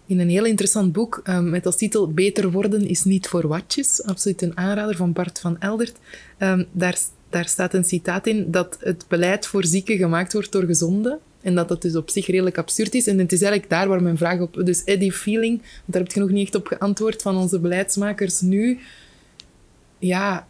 [0.07, 4.03] in een heel interessant boek um, met als titel Beter worden is niet voor watjes.
[4.03, 5.97] Absoluut een aanrader van Bart van Eldert.
[6.39, 6.99] Um, daar
[7.31, 11.19] daar staat een citaat in dat het beleid voor zieken gemaakt wordt door gezonden.
[11.41, 13.07] En dat dat dus op zich redelijk absurd is.
[13.07, 14.61] En het is eigenlijk daar waar mijn vraag op...
[14.65, 18.79] Dus die feeling, daar heb je nog niet echt op geantwoord van onze beleidsmakers nu.
[19.99, 20.47] Ja,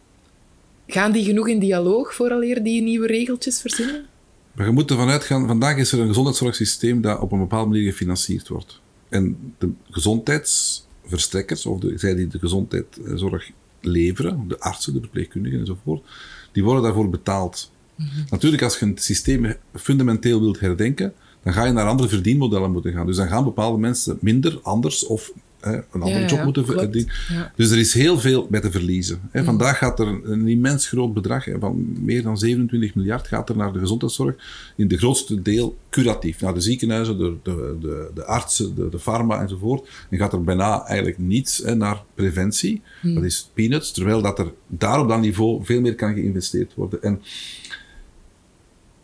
[0.87, 4.05] gaan die genoeg in dialoog vooraleer die nieuwe regeltjes verzinnen?
[4.53, 7.91] Maar je moet ervan uitgaan, vandaag is er een gezondheidszorgsysteem dat op een bepaalde manier
[7.91, 8.81] gefinancierd wordt.
[9.09, 16.03] En de gezondheidsverstrekkers, of de, zij die de gezondheidszorg leveren, de artsen, de verpleegkundigen enzovoort,
[16.51, 17.71] die worden daarvoor betaald.
[18.29, 22.93] Natuurlijk, als je het systeem fundamenteel wilt herdenken, dan ga je naar andere verdienmodellen moeten
[22.93, 23.05] gaan.
[23.05, 27.05] Dus dan gaan bepaalde mensen minder, anders of hè, een andere Ja, job moeten.
[27.29, 27.51] Ja.
[27.55, 29.19] Dus er is heel veel bij te verliezen.
[29.31, 29.43] Hè.
[29.43, 33.49] Vandaag gaat er een, een immens groot bedrag, hè, van meer dan 27 miljard, gaat
[33.49, 34.35] er naar de gezondheidszorg.
[34.75, 36.41] In de grootste deel curatief.
[36.41, 39.89] Naar de ziekenhuizen, de, de, de, de artsen, de, de farma enzovoort.
[40.09, 42.81] En gaat er bijna eigenlijk niets hè, naar preventie.
[43.01, 43.91] Dat is peanuts.
[43.91, 47.03] Terwijl dat er daar op dat niveau veel meer kan geïnvesteerd worden.
[47.03, 47.21] En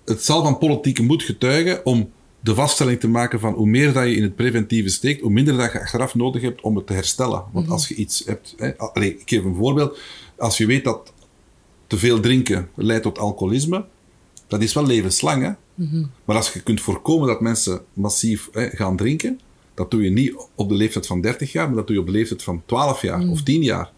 [0.05, 2.11] het zal van politieke moed getuigen om
[2.43, 5.58] de vaststelling te maken van hoe meer dat je in het preventieve steekt, hoe minder
[5.58, 7.43] dat je achteraf nodig hebt om het te herstellen.
[7.51, 8.53] Want als je iets hebt...
[8.58, 9.99] Hè, ik geef een voorbeeld.
[10.38, 11.13] Als je weet dat
[11.88, 13.86] te veel drinken leidt tot alcoholisme,
[14.47, 15.43] dat is wel levenslang.
[15.43, 15.51] Hè?
[16.25, 19.39] Maar als je kunt voorkomen dat mensen massief hè, gaan drinken,
[19.73, 22.08] dat doe je niet op de leeftijd van 30 jaar, maar dat doe je op
[22.08, 23.91] de leeftijd van 12 jaar of 10 jaar.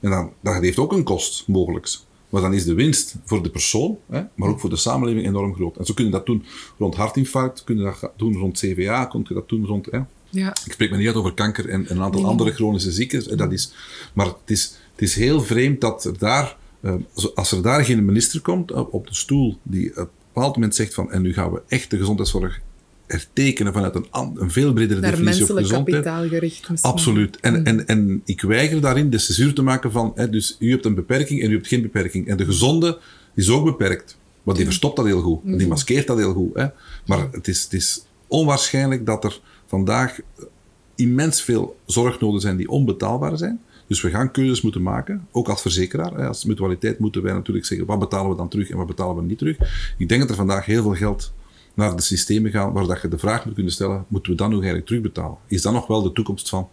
[0.00, 2.06] En dan, dat heeft ook een kost, mogelijks.
[2.30, 5.54] Maar dan is de winst voor de persoon, hè, maar ook voor de samenleving enorm
[5.54, 5.76] groot.
[5.76, 6.44] En zo kun je dat doen
[6.78, 9.86] rond hartinfarct, kun je dat doen rond CVA, kun je dat doen rond...
[9.90, 10.00] Hè.
[10.30, 10.48] Ja.
[10.64, 12.30] Ik spreek me niet uit over kanker en een aantal Nee.
[12.30, 13.24] andere chronische ziektes.
[13.26, 13.72] Dat is,
[14.12, 16.94] maar het is, het is heel vreemd dat er daar, eh,
[17.34, 20.74] als er daar geen minister komt eh, op de stoel die op een bepaald moment
[20.74, 22.60] zegt van en nu gaan we echt de gezondheidszorg
[23.10, 26.04] hertekenen vanuit een, een veel bredere Naar definitie op menselijk gezondheid.
[26.04, 26.90] kapitaal gericht misschien.
[26.90, 27.40] Absoluut.
[27.40, 30.84] En, en, en ik weiger daarin de censuur te maken van, hè, dus u hebt
[30.84, 32.28] een beperking en u hebt geen beperking.
[32.28, 32.98] En de gezonde
[33.34, 34.18] is ook beperkt.
[34.42, 35.44] Want die verstopt dat heel goed.
[35.44, 36.54] En die maskeert dat heel goed.
[36.54, 36.66] Hè.
[37.06, 40.18] Maar het is, het is onwaarschijnlijk dat er vandaag
[40.94, 43.60] immens veel zorgnoden zijn die onbetaalbaar zijn.
[43.86, 46.26] Dus we gaan keuzes moeten maken, ook als verzekeraar.
[46.26, 49.22] Als mutualiteit moeten wij natuurlijk zeggen, wat betalen we dan terug en wat betalen we
[49.22, 49.56] niet terug.
[49.98, 51.32] Ik denk dat er vandaag heel veel geld
[51.80, 54.48] naar de systemen gaan waar dat je de vraag moet kunnen stellen, moeten we dan
[54.48, 55.36] nog eigenlijk terugbetalen?
[55.46, 56.68] Is dat nog wel de toekomst van?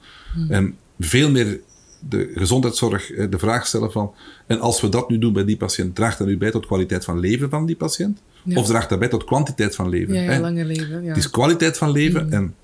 [0.49, 1.59] En veel meer
[1.99, 4.13] de gezondheidszorg eh, de vraag stellen van,
[4.47, 7.05] en als we dat nu doen bij die patiënt, draagt dat nu bij tot kwaliteit
[7.05, 8.21] van leven van die patiënt?
[8.43, 8.59] Ja.
[8.59, 10.13] Of draagt dat bij tot kwantiteit van leven?
[10.13, 11.03] Ja, ja, leven.
[11.03, 11.07] Ja.
[11.07, 12.25] Het is kwaliteit van leven.
[12.25, 12.31] Mm.
[12.31, 12.55] En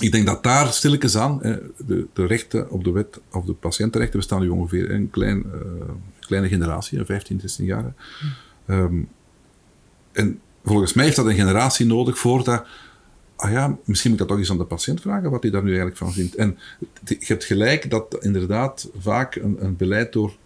[0.00, 1.54] ik denk dat daar stilletjes aan, eh,
[1.86, 5.60] de, de rechten op de wet, of de patiëntenrechten, bestaan nu ongeveer een klein, eh,
[6.20, 7.94] kleine generatie, een 15, 16 jaar.
[8.66, 9.08] Mm.
[10.12, 12.66] En volgens mij heeft dat een generatie nodig voordat.
[13.36, 15.62] Ah ja, misschien moet ik dat toch eens aan de patiënt vragen wat hij daar
[15.62, 16.34] nu eigenlijk van vindt.
[16.34, 16.58] En
[17.04, 20.36] je hebt gelijk dat inderdaad vaak een, een beleid door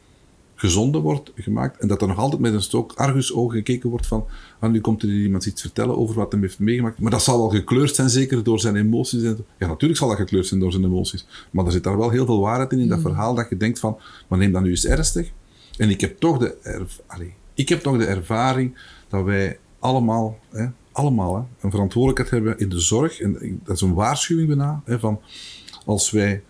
[0.54, 4.26] gezonden wordt gemaakt en dat er nog altijd met een stok argusogen gekeken wordt van
[4.58, 6.98] ah, nu komt er iemand iets vertellen over wat hij heeft meegemaakt.
[6.98, 9.22] Maar dat zal wel gekleurd zijn, zeker door zijn emoties.
[9.22, 11.26] En, ja, natuurlijk zal dat gekleurd zijn door zijn emoties.
[11.50, 13.78] Maar er zit daar wel heel veel waarheid in, in dat verhaal, dat je denkt
[13.78, 15.30] van, maar neem dat nu eens ernstig.
[15.76, 18.78] En ik heb toch de, erv- allee, ik heb toch de ervaring
[19.08, 23.20] dat wij allemaal, hè, allemaal hè, een verantwoordelijkheid hebben in de zorg.
[23.20, 25.20] En dat is een waarschuwing bijna, hè, van
[25.84, 26.42] als wij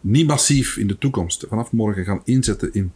[0.00, 2.92] niet massief in de toekomst vanaf morgen gaan inzetten in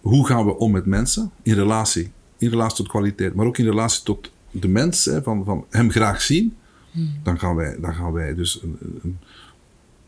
[0.00, 3.64] hoe gaan we om met mensen in relatie, in relatie tot kwaliteit, maar ook in
[3.64, 6.56] relatie tot de mens, hè, van, van hem graag zien,
[7.22, 9.18] dan, gaan wij, dan gaan wij dus een, een,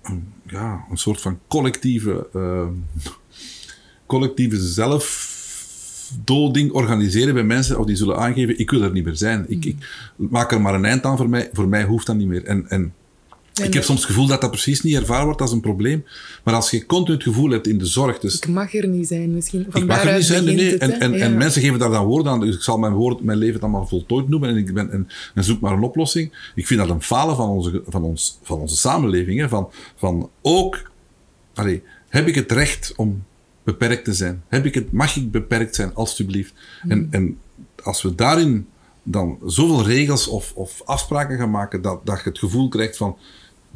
[0.02, 2.72] een- ja, een soort van collectieve, ehm,
[4.06, 4.56] collectieve
[6.08, 9.44] zelfdoding organiseren bij mensen, of die zullen aangeven, ik wil er niet meer zijn.
[9.48, 9.76] Ik, ik
[10.16, 12.44] maak er maar een eind aan voor mij, voor mij hoeft dat niet meer.
[12.44, 12.92] En, en
[13.62, 16.04] ik heb soms het gevoel dat dat precies niet ervaren wordt als een probleem.
[16.44, 19.08] Maar als je continu het gevoel hebt in de zorg, dus Ik mag er niet
[19.08, 19.66] zijn misschien.
[19.68, 22.32] Van ik mag er niet zijn, nee, het, En, en, mensen geven daar dan woorden
[22.32, 22.40] aan.
[22.40, 25.08] Dus ik zal mijn, woord, mijn leven dan maar voltooid noemen en, ik ben, en,
[25.34, 26.52] en zoek maar een oplossing.
[26.54, 29.40] Ik vind dat een falen van onze, van ons, van onze samenleving.
[29.40, 29.48] Hè.
[29.48, 30.90] Van, van ook,
[31.54, 33.24] allee, heb ik het recht om
[33.72, 34.42] beperkt te zijn?
[34.48, 36.54] Heb ik het, mag ik beperkt zijn, alstublieft?
[36.88, 37.38] En, en
[37.82, 38.66] als we daarin
[39.02, 43.16] dan zoveel regels of, of afspraken gaan maken dat, dat je het gevoel krijgt van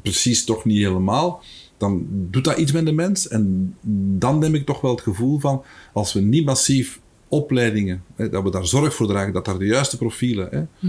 [0.02, 1.42] precies toch niet helemaal,
[1.76, 3.28] dan doet dat iets met de mens.
[3.28, 3.74] En
[4.18, 8.42] dan neem ik toch wel het gevoel van, als we niet massief opleidingen, hè, dat
[8.42, 10.88] we daar zorg voor dragen, dat daar de juiste profielen, hè,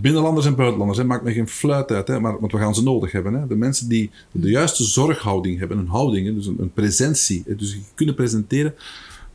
[0.00, 2.82] binnenlanders en buitenlanders, hè, maakt me geen fluit uit, hè, maar, want we gaan ze
[2.82, 3.32] nodig hebben.
[3.32, 3.46] Hè.
[3.46, 7.56] De mensen die de juiste zorghouding hebben, een houding, hè, dus een, een presentie, hè,
[7.56, 8.74] dus kunnen presenteren,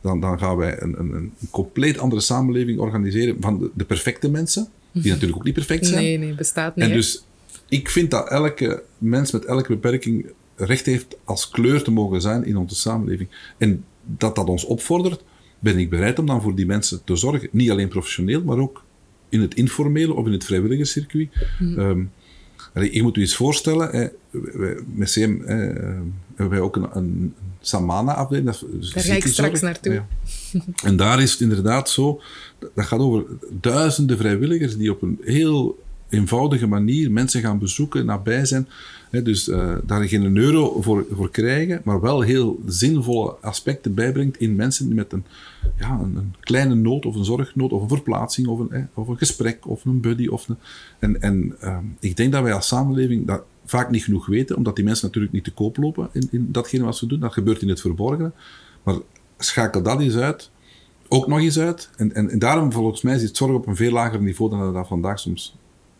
[0.00, 4.30] dan, dan gaan wij een, een, een compleet andere samenleving organiseren van de, de perfecte
[4.30, 6.02] mensen, die natuurlijk ook niet perfect zijn.
[6.02, 6.84] Nee, nee, bestaat niet.
[6.84, 7.24] En dus
[7.68, 12.44] ik vind dat elke mens met elke beperking recht heeft als kleur te mogen zijn
[12.44, 13.28] in onze samenleving.
[13.58, 15.24] En dat dat ons opvordert,
[15.58, 17.48] ben ik bereid om dan voor die mensen te zorgen.
[17.52, 18.84] Niet alleen professioneel, maar ook
[19.28, 21.28] in het informele of in het vrijwilligerscircuit.
[21.76, 22.02] Ehm,
[22.72, 26.00] allee, je moet u eens voorstellen, hè, wij, met CM hè, eh,
[26.34, 28.46] hebben wij ook een, een Samana-afdeling.
[28.46, 29.92] Daar ga ik straks naartoe.
[29.92, 30.06] Ja.
[30.84, 32.20] En daar is het inderdaad zo,
[32.58, 33.24] dat gaat over
[33.60, 38.68] duizenden vrijwilligers die op een heel eenvoudige manier mensen gaan bezoeken, nabij zijn.
[39.10, 44.36] Hè, dus uh, daar geen euro voor, voor krijgen, maar wel heel zinvolle aspecten bijbrengt
[44.36, 45.24] in mensen met een,
[45.78, 49.16] ja, een, een kleine nood of een zorgnood of een verplaatsing of een, of een
[49.16, 50.26] gesprek of een buddy.
[50.26, 50.56] Of een,
[50.98, 54.76] en en uh, ik denk dat wij als samenleving dat vaak niet genoeg weten, omdat
[54.76, 57.20] die mensen natuurlijk niet te koop lopen in, in datgene wat ze doen.
[57.20, 58.32] Dat gebeurt in het verborgene.
[58.82, 58.94] Maar
[59.38, 60.50] schakel dat eens uit
[61.08, 61.90] ook nog eens uit.
[61.96, 64.72] En, en, en daarom, volgens mij, zit zorg op een veel lager niveau dan we
[64.72, 65.56] dat vandaag soms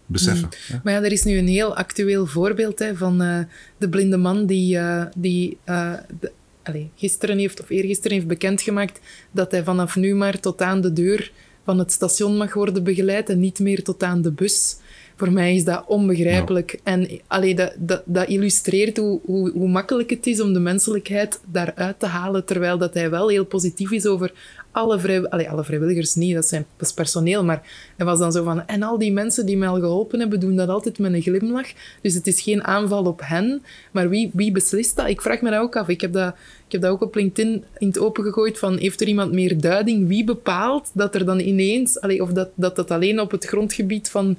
[0.07, 0.49] beseffen.
[0.73, 0.81] Mm.
[0.85, 3.39] Maar ja, er is nu een heel actueel voorbeeld hè, van uh,
[3.79, 6.33] de blinde man die, uh, die uh, de,
[6.65, 9.01] allez, gisteren heeft, of eergisteren heeft bekendgemaakt
[9.31, 11.33] dat hij vanaf nu maar tot aan de deur
[11.65, 14.77] van het station mag worden begeleid en niet meer tot aan de bus.
[15.17, 16.71] Voor mij is dat onbegrijpelijk.
[16.71, 16.79] Ja.
[16.83, 21.41] En allee, dat, dat, dat illustreert hoe, hoe, hoe makkelijk het is om de menselijkheid
[21.47, 24.33] daaruit te halen, terwijl dat hij wel heel positief is over
[24.75, 27.63] alle, vrij, allee, alle vrijwilligers niet, dat, zijn, dat is personeel, maar
[27.97, 30.57] hij was dan zo van, en al die mensen die mij al geholpen hebben, doen
[30.57, 31.67] dat altijd met een glimlach.
[32.03, 35.09] Dus het is geen aanval op hen, maar wie, wie beslist dat?
[35.09, 35.89] Ik vraag me dat ook af.
[35.89, 36.35] Ik heb dat,
[36.67, 39.61] ik heb dat ook op LinkedIn in het open gegooid van, heeft er iemand meer
[39.61, 40.09] duiding?
[40.09, 44.11] Wie bepaalt dat er dan ineens, allee, of dat, dat dat alleen op het grondgebied
[44.11, 44.37] van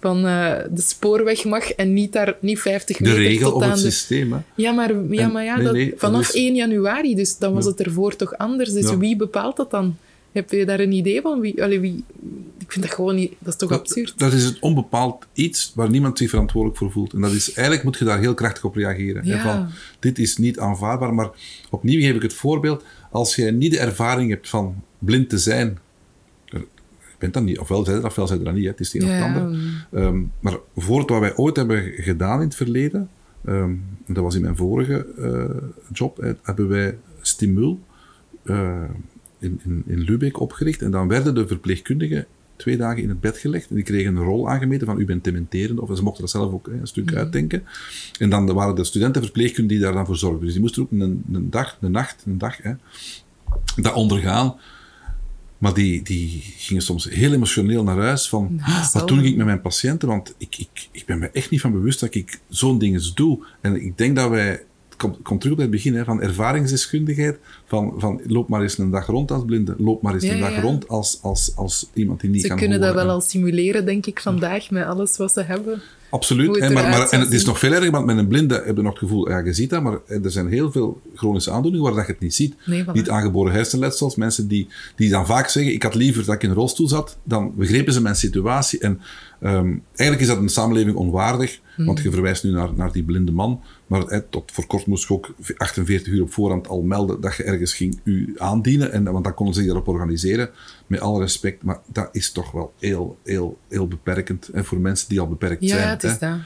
[0.00, 3.62] van uh, de spoorweg mag en niet, daar, niet 50 meter De regel tot op
[3.62, 3.84] aan het de...
[3.90, 4.38] systeem, hè?
[4.54, 7.54] Ja, maar, ja, En- maar ja, nee, dat, nee, vanaf is- 1 januari, dus dan
[7.54, 7.70] was Ja.
[7.70, 8.72] het ervoor toch anders.
[8.72, 8.98] Dus Ja.
[8.98, 9.96] wie bepaalt dat dan?
[10.32, 11.40] Heb je daar een idee van?
[11.40, 12.04] Wie, allee, wie,
[12.58, 13.32] ik vind dat gewoon niet...
[13.38, 14.14] Dat is toch Dat, absurd?
[14.18, 17.12] dat is het onbepaald iets waar niemand zich verantwoordelijk voor voelt.
[17.12, 19.24] En dat is, eigenlijk moet je daar heel krachtig op reageren.
[19.26, 19.42] Ja.
[19.42, 21.30] Van, dit is niet aanvaardbaar, maar
[21.70, 22.84] opnieuw geef ik het voorbeeld.
[23.10, 25.78] Als jij niet de ervaring hebt van blind te zijn,
[27.18, 29.08] bent dat niet, ofwel zij dat, ofwel zij dat niet, hè, het is het een
[29.08, 29.58] of het ander.
[29.92, 33.08] Ehm, maar voor het wat wij ooit hebben gedaan in het verleden,
[33.44, 33.74] ehm,
[34.06, 37.80] dat was in mijn vorige eh, job, hè, hebben wij Stimul
[38.42, 38.82] eh,
[39.38, 40.82] in, in, in Lubeck opgericht.
[40.82, 42.26] En dan werden de verpleegkundigen
[42.56, 43.68] twee dagen in het bed gelegd.
[43.68, 45.78] En die kregen een rol aangemeten van u bent dementerend.
[45.78, 47.64] Of ze mochten dat zelf ook hè, een stuk uitdenken.
[48.18, 50.44] En dan waren de studenten verpleegkundigen die daar dan voor zorgden.
[50.44, 52.72] Dus die moesten ook een, een dag, een nacht, een dag, hè,
[53.76, 54.54] dat ondergaan.
[55.58, 59.08] Maar die, die gingen soms heel emotioneel naar huis van, Nou, dat "Ah, zal wat
[59.08, 60.08] doe wel." ik met mijn patiënten?
[60.08, 63.14] Want ik, ik, ik ben me echt niet van bewust dat ik zo'n ding eens
[63.14, 63.46] doe.
[63.60, 64.64] En ik denk dat wij,
[64.96, 68.90] komt, komt terug op het begin, hè, van ervaringsdeskundigheid, van, van loop maar eens een
[68.90, 70.60] dag rond als blinde, loop maar eens Ja, een dag ja.
[70.60, 74.06] rond als, als, als iemand die niet Ze kan kunnen dat wel al simuleren, denk
[74.06, 75.82] ik, vandaag, met alles wat ze hebben.
[76.10, 76.58] Absoluut.
[76.58, 78.90] hè, maar, en het is nog veel erger, want met een blinde heb je nog
[78.90, 82.06] het gevoel, ja, je ziet dat, maar er zijn heel veel chronische aandoeningen waar dat
[82.06, 82.54] je het niet ziet.
[82.66, 82.92] Nee, voilà.
[82.92, 86.48] Niet aangeboren hersenletsels, mensen die, die dan vaak zeggen, ik had liever dat ik in
[86.48, 88.78] een rolstoel zat, dan begrepen ze mijn situatie.
[88.78, 89.00] En
[89.40, 91.86] ehm, eigenlijk is dat een samenleving onwaardig, Hmm.
[91.86, 95.08] want je verwijst nu naar, naar die blinde man, maar hè, tot voor kort moest
[95.08, 99.04] je ook 48 uur op voorhand al melden dat je ergens ging u aandienen, en,
[99.04, 100.50] want dan konden ze zich daarop organiseren,
[100.86, 105.08] met alle respect, maar dat is toch wel heel, heel, heel beperkend hè, voor mensen
[105.08, 105.88] die al beperkt Ja, zijn.
[105.88, 106.18] het is hè.
[106.18, 106.38] dat.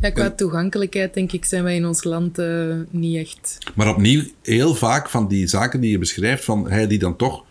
[0.00, 3.58] Ja, qua En- toegankelijkheid, denk ik, zijn wij in ons land eh, niet echt...
[3.74, 7.44] Maar opnieuw, heel vaak van die zaken die je beschrijft, van hij die dan toch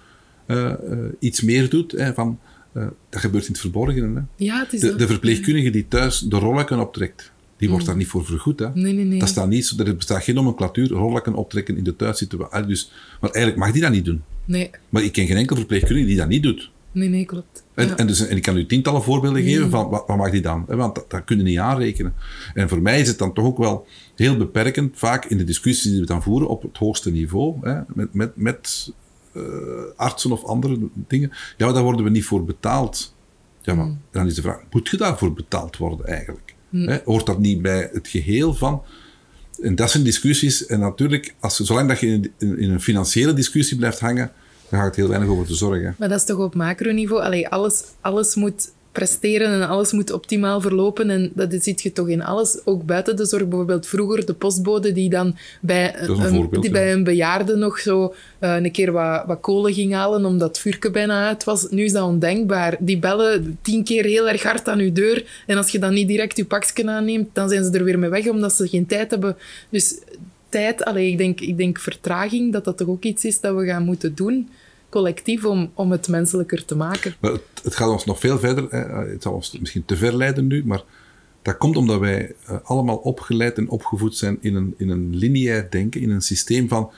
[0.45, 0.77] eh, eh,
[1.19, 2.39] iets meer doet, hè, van,
[2.71, 4.13] eh, dat gebeurt in het verborgene.
[4.15, 4.21] Hè.
[4.45, 8.25] Ja, het is De, verpleegkundige die thuis de rollekken optrekt, die wordt daar niet voor
[8.25, 8.59] vergoed.
[8.59, 8.67] Hè.
[8.67, 8.81] Mm.
[8.81, 9.19] Nee, nee, nee.
[9.19, 12.53] Dat staat niet, er bestaat geen nomenclatuur, rollekken optrekken in de thuissituatie.
[12.55, 14.21] Ah, Dus, maar eigenlijk mag die dat niet doen.
[14.45, 16.71] Nee, Maar ik ken geen enkel verpleegkundige die dat niet doet.
[16.91, 17.63] nee, nee, klopt.
[17.73, 17.91] En, Ja.
[17.91, 17.97] Mm.
[17.97, 20.65] en, dus, en ik kan u tientallen voorbeelden geven van wat, wat mag die dan?
[20.67, 22.13] Want dat, dat kun je niet aanrekenen.
[22.53, 25.91] En voor mij is het dan toch ook wel heel beperkend, vaak in de discussies
[25.91, 28.91] die we dan voeren op het hoogste niveau, hè, met, met, met
[29.95, 31.29] artsen of andere dingen.
[31.57, 33.15] Ja, maar daar worden we niet voor betaald.
[33.61, 34.01] Ja, maar Mm.
[34.11, 36.55] dan is de vraag, moet je daarvoor betaald worden eigenlijk?
[36.71, 38.81] Hè, hoort dat niet bij het geheel van...
[39.61, 40.65] En dat zijn discussies.
[40.65, 44.31] En natuurlijk, als, zolang dat je in, in, in een financiële discussie blijft hangen,
[44.69, 45.95] dan gaat het heel weinig over te zorgen.
[45.97, 47.23] Maar dat is toch op macroniveau?
[47.23, 51.09] Allee, alles, alles moet presteren en alles moet optimaal verlopen.
[51.09, 53.47] En dat ziet je toch in alles, ook buiten de zorg.
[53.47, 56.71] Bijvoorbeeld vroeger de postbode die dan bij, een die ja.
[56.71, 60.59] bij een bejaarde nog zo eh, een keer wat, wat kolen ging halen omdat het
[60.59, 61.69] vuurke bijna uit was.
[61.69, 62.75] Nu is dat ondenkbaar.
[62.79, 65.43] Die bellen tien keer heel erg hard aan je deur.
[65.47, 68.09] En als je dan niet direct je pakje aanneemt, dan zijn ze er weer mee
[68.09, 69.37] weg omdat ze geen tijd hebben.
[69.69, 69.99] Dus
[70.49, 73.65] tijd, allee, ik, denk, ik denk vertraging, dat dat toch ook iets is dat we
[73.65, 74.49] gaan moeten doen
[74.89, 77.15] collectief om, om het menselijker te maken.
[77.19, 78.67] Maar het, het gaat ons nog veel verder.
[78.69, 79.09] Hè.
[79.09, 80.83] Het zal ons misschien te ver leiden nu, maar
[81.41, 85.67] dat komt omdat wij eh, allemaal opgeleid en opgevoed zijn in een, in een lineair
[85.69, 86.91] denken, in een systeem van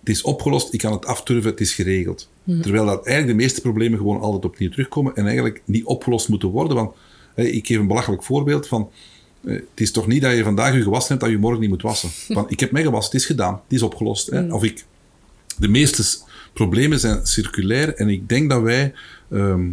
[0.00, 2.28] het is opgelost, ik kan het afturven, het is geregeld.
[2.62, 6.48] Terwijl dat eigenlijk de meeste problemen gewoon altijd opnieuw terugkomen en eigenlijk niet opgelost moeten
[6.48, 6.76] worden.
[6.76, 6.94] Want
[7.34, 8.90] ik geef een belachelijk voorbeeld van
[9.44, 11.68] eh, het is toch niet dat je vandaag je gewassen hebt dat je morgen niet
[11.68, 12.10] moet wassen.
[12.34, 14.30] Want ik heb mij gewassen, het is gedaan, het is opgelost.
[14.30, 14.52] Hè.
[14.52, 14.84] Of ik,
[15.58, 16.04] de meeste
[16.52, 18.92] problemen zijn circulair en ik denk dat wij
[19.30, 19.68] ehm,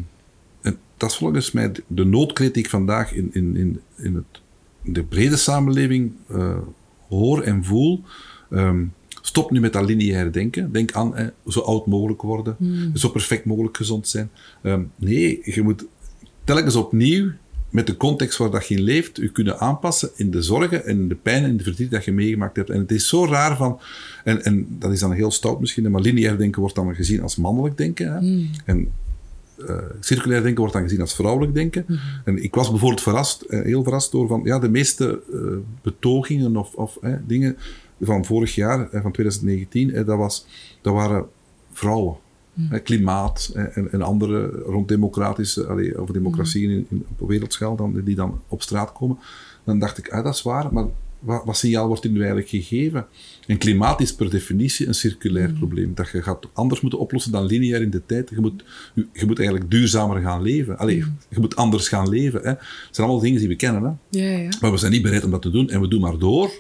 [0.61, 4.41] en dat is volgens mij de noodkreet die ik vandaag in, in, in, in, het,
[4.83, 6.57] in de brede samenleving uh,
[7.09, 8.03] hoor en voel.
[8.49, 10.71] Um, stop nu met dat lineaire denken.
[10.71, 12.95] Denk aan hè, zo oud mogelijk worden, Hmm.
[12.95, 14.29] zo perfect mogelijk gezond zijn.
[14.63, 15.85] Um, nee, je moet
[16.43, 17.31] telkens opnieuw
[17.69, 21.07] met de context waar dat je in leeft, je kunnen aanpassen in de zorgen en
[21.07, 22.69] de pijn en de verdriet dat je meegemaakt hebt.
[22.69, 23.79] En het is zo raar van,
[24.23, 27.35] en, en dat is dan heel stout misschien, maar lineair denken wordt dan gezien als
[27.35, 28.13] mannelijk denken.
[28.13, 28.19] Hè?
[28.19, 28.49] Hmm.
[28.65, 28.91] En
[29.57, 31.83] uh, circulair denken wordt dan gezien als vrouwelijk denken.
[31.87, 31.99] Hmm.
[32.25, 35.41] En ik was bijvoorbeeld verrast, uh, heel verrast door van, ja, de meeste uh,
[35.81, 37.57] betogingen of, of dingen
[38.01, 40.45] van vorig jaar, van 2019, dat, was,
[40.81, 41.25] dat waren
[41.71, 42.15] vrouwen.
[42.57, 42.81] Hmm.
[42.81, 48.15] klimaat en, en, andere rond democratische, allee, over democratie in, in, op wereldschaal, dan, die
[48.15, 49.17] dan op straat komen.
[49.63, 50.85] Dan dacht ik, ah, dat is waar, maar
[51.19, 53.05] wat, wat signaal wordt er nu eigenlijk gegeven?
[53.47, 55.57] En klimaat is per definitie een circulair Hmm.
[55.57, 58.29] probleem, dat je gaat anders moeten oplossen dan lineair in de tijd.
[58.29, 60.77] Je moet, je moet eigenlijk duurzamer gaan leven.
[60.77, 60.97] Allee,
[61.29, 62.41] je moet anders gaan leven.
[62.41, 62.49] Hè.
[62.49, 62.59] Het
[62.91, 64.19] zijn allemaal dingen die we kennen, hè.
[64.19, 64.49] Ja, ja.
[64.61, 66.51] maar we zijn niet bereid om dat te doen en we doen maar door.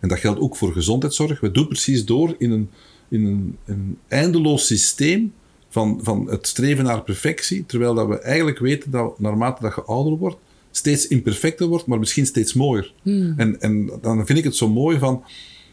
[0.00, 1.40] En dat geldt ook voor gezondheidszorg.
[1.40, 2.70] We doen precies door in een,
[3.08, 5.32] in een, een eindeloos systeem
[5.70, 9.82] van, van het streven naar perfectie, terwijl dat we eigenlijk weten dat naarmate dat je
[9.82, 10.36] ouder wordt,
[10.70, 12.92] steeds imperfecter wordt, maar misschien steeds mooier.
[13.02, 13.34] Hmm.
[13.36, 15.24] En, en dan vind ik het zo mooi van,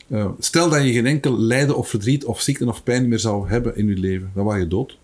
[0.07, 3.49] uh, stel dat je geen enkel lijden of verdriet of ziekte of pijn meer zou
[3.49, 4.97] hebben in je leven, dan was je dood.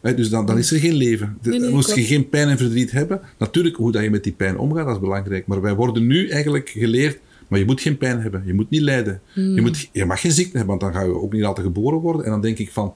[0.00, 1.38] He, dus dan, dan, is er geen leven.
[1.42, 4.32] Nee, nee, Moest je geen pijn en verdriet hebben, natuurlijk hoe dat je met die
[4.32, 5.46] pijn omgaat, dat is belangrijk.
[5.46, 8.80] Maar wij worden nu eigenlijk geleerd, maar je moet geen pijn hebben, je moet niet
[8.80, 9.20] lijden.
[9.32, 9.54] Hmm.
[9.54, 11.98] Je, moet, je mag geen ziekte hebben, want dan ga je ook niet altijd geboren
[11.98, 12.24] worden.
[12.24, 12.94] En dan denk ik van,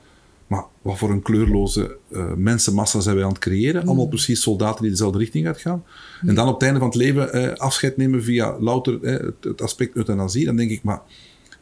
[0.50, 3.86] maar wat voor een kleurloze uh, mensenmassa zijn wij aan het creëren?
[3.86, 5.84] Allemaal precies soldaten die dezelfde richting uitgaan.
[6.26, 9.34] En dan op het einde van het leven uh, afscheid nemen via louter uh, het,
[9.40, 10.44] het, aspect euthanasie.
[10.44, 11.00] Dan denk ik, maar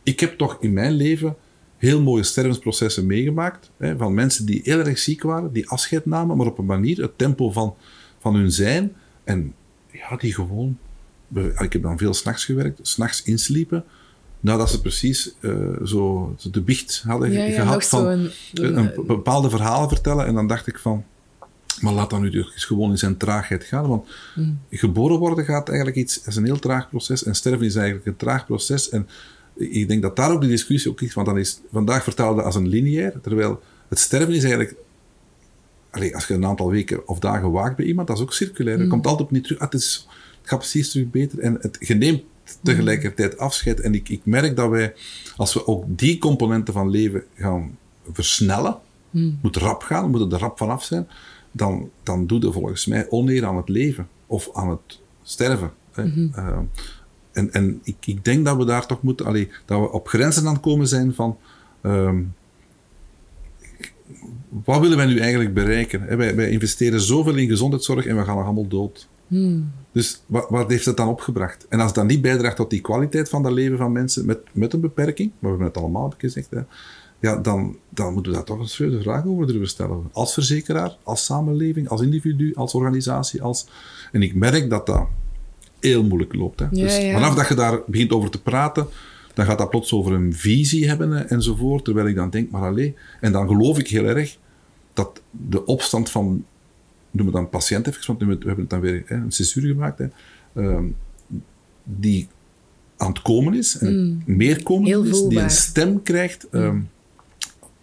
[0.03, 1.37] ik heb toch in mijn leven
[1.77, 3.70] heel mooie stervensprocessen meegemaakt.
[3.96, 7.18] Van mensen die heel erg ziek waren, die afscheid namen, maar op een manier, het
[7.18, 7.74] tempo van,
[8.18, 8.92] van hun zijn.
[9.24, 9.55] En
[9.92, 10.79] ja, die gewoon...
[11.59, 13.85] Ik heb dan veel s'nachts gewerkt, s'nachts insliepen
[14.40, 19.07] nadat ze precies uh, zo de biecht hadden ja, ja, gehad van een, een, een,
[19.07, 20.27] bepaalde verhalen vertellen.
[20.27, 21.05] En dan dacht ik van,
[21.81, 23.88] maar laat dan nu eens gewoon in zijn traagheid gaan.
[23.88, 24.61] Want mm.
[24.70, 27.24] geboren worden gaat eigenlijk iets, is een heel traag proces.
[27.24, 28.88] En sterven is eigenlijk een traag proces.
[28.88, 29.09] En
[29.55, 31.14] ik denk dat daar ook de discussie ook is.
[31.14, 33.20] Want dan is vandaag vertelde als een lineair.
[33.22, 34.74] Terwijl het sterven is eigenlijk...
[35.90, 38.74] Allee, als je een aantal weken of dagen waakt bij iemand, dat is ook circulair.
[38.74, 38.81] Mm.
[38.81, 39.59] Het komt altijd niet terug.
[39.59, 40.09] Ah, het, is,
[40.40, 41.38] het gaat precies terug beter.
[41.38, 42.22] En het, je neemt
[42.62, 43.80] tegelijkertijd afscheid.
[43.80, 44.94] En ik, ik merk dat wij,
[45.37, 47.76] als we ook die componenten van leven gaan
[48.12, 48.78] versnellen,
[49.11, 49.38] mm.
[49.42, 51.08] moet rap gaan, moet er rap vanaf zijn,
[51.52, 55.72] dan, dan doe je volgens mij oneer aan het leven of aan het sterven.
[55.96, 56.32] Mm -hmm.
[56.37, 56.58] uh,
[57.32, 60.46] en en ik, ik denk dat we daar toch moeten, allee, dat we op grenzen
[60.46, 61.37] aan het komen zijn van.
[61.82, 62.34] Um,
[64.48, 66.16] wat willen wij nu eigenlijk bereiken?
[66.16, 69.08] Wij, wij, investeren zoveel in gezondheidszorg en we gaan nog allemaal dood.
[69.29, 69.71] Hmm.
[69.93, 71.67] Dus wat, wat, heeft het dan opgebracht?
[71.69, 74.38] En als het dan niet bijdraagt tot die kwaliteit van dat leven van mensen met,
[74.53, 76.61] met een beperking, maar we hebben het allemaal gezegd, hè,
[77.21, 80.09] ja, dan, dan moeten we daar toch een serieuze vraag over durven stellen.
[80.12, 83.43] Als verzekeraar, als samenleving, als individu, als organisatie.
[83.43, 83.67] Als...
[84.12, 85.07] En ik merk dat dat
[85.81, 86.61] heel moeilijk loopt.
[86.61, 86.67] Hè.
[86.71, 87.12] Ja, dus ja.
[87.12, 88.87] vanaf dat je daar begint over te praten,
[89.35, 91.85] dan gaat dat plots over een visie hebben enzovoort.
[91.85, 92.97] Terwijl ik dan denk, maar alleen.
[93.21, 94.38] En dan geloof ik heel erg
[94.93, 96.45] dat de opstand van
[97.11, 99.99] noem het dan patiënt even, want we hebben het dan weer hè, een censuur gemaakt,
[99.99, 100.07] hè,
[100.55, 100.97] um,
[101.85, 102.29] die
[102.97, 104.23] aan het komen is, en mm.
[104.37, 106.47] meer komen Heel is, die een stem krijgt.
[106.51, 106.90] Um,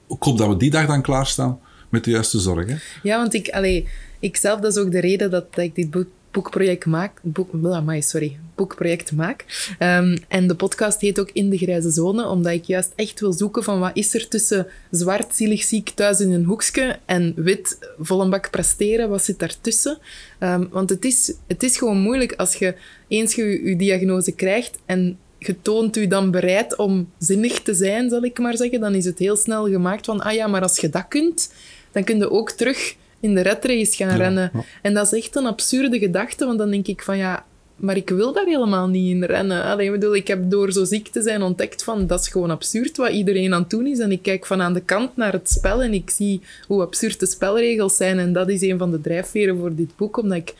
[0.09, 1.59] ik hoop dat we die dag dan klaarstaan
[1.89, 2.67] met de juiste zorg.
[2.67, 2.75] Hè.
[3.03, 3.87] Ja, want ik, allee,
[4.19, 7.19] ik zelf, dat is ook de reden dat, dat ik dit boek, boekproject maak.
[7.21, 9.45] Boek, amai, sorry, boekproject maak.
[9.79, 13.33] Um, en de podcast heet ook In de Grijze Zone, omdat ik juist echt wil
[13.33, 17.77] zoeken van wat is er tussen zwart, zielig ziek thuis in een hoekje en wit,
[17.99, 19.97] vol een bak presteren, wat zit daartussen?
[20.39, 22.75] Um, want het is, het is gewoon moeilijk als je
[23.07, 28.09] eens je, je diagnose krijgt en je toont u dan bereid om zinnig te zijn,
[28.09, 30.79] zal ik maar zeggen, dan is het heel snel gemaakt van, ah ja, maar als
[30.79, 31.53] je dat kunt,
[31.91, 32.95] dan kun je ook terug
[33.25, 34.49] in de redrace gaan Ja, rennen.
[34.53, 34.63] ja.
[34.81, 38.09] En dat is echt een absurde gedachte, want dan denk ik van, ja, maar ik
[38.09, 39.63] wil daar helemaal niet in rennen.
[39.63, 42.51] Allee, ik bedoel, ik heb door zo ziek te zijn ontdekt van, dat is gewoon
[42.51, 43.99] absurd wat iedereen aan het doen is.
[43.99, 47.19] En ik kijk van aan de kant naar het spel en ik zie hoe absurd
[47.19, 48.19] de spelregels zijn.
[48.19, 50.53] En dat is een van de drijfveren voor dit boek, omdat ik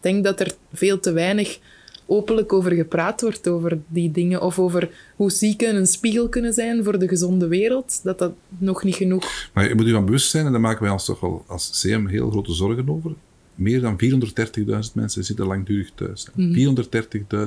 [0.00, 1.58] denk dat er veel te weinig
[2.10, 4.42] openlijk over gepraat wordt, over die dingen.
[4.42, 8.00] Of over hoe zieken een spiegel kunnen zijn voor de gezonde wereld.
[8.02, 9.50] Dat dat nog niet genoeg...
[9.54, 11.80] Maar je moet je van bewust zijn, en daar maken wij ons toch wel als
[11.80, 13.12] CM heel grote zorgen over.
[13.54, 16.26] Meer dan 430.000 mensen zitten langdurig thuis.
[16.34, 16.84] Mhm.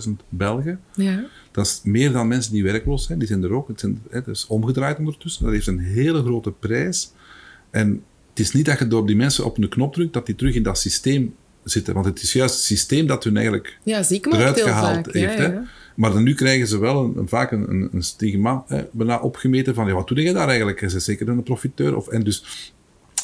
[0.08, 0.80] 430.000 Belgen.
[0.96, 1.26] Ja.
[1.52, 3.20] Dat is meer dan mensen die werkloos zijn.
[3.20, 3.68] Die zijn er ook.
[3.68, 5.44] Het, zijn, het is omgedraaid ondertussen.
[5.44, 7.12] Dat heeft een hele grote prijs.
[7.70, 10.36] En het is niet dat je door die mensen op een knop drukt, dat die
[10.36, 11.94] terug in dat systeem zitten.
[11.94, 15.14] Want het is juist het systeem dat hun eigenlijk Ja, eruit gehaald vaak.
[15.14, 15.34] heeft.
[15.34, 15.54] ja, Hè?
[15.54, 15.64] ja.
[15.96, 19.74] Maar dan nu krijgen ze wel een, een- vaak een, een, stigma hè, bijna opgemeten
[19.76, 20.82] van ja, wat doe je daar eigenlijk?
[20.82, 21.96] Is het zeker een profiteur?
[21.96, 22.72] Of, en dus,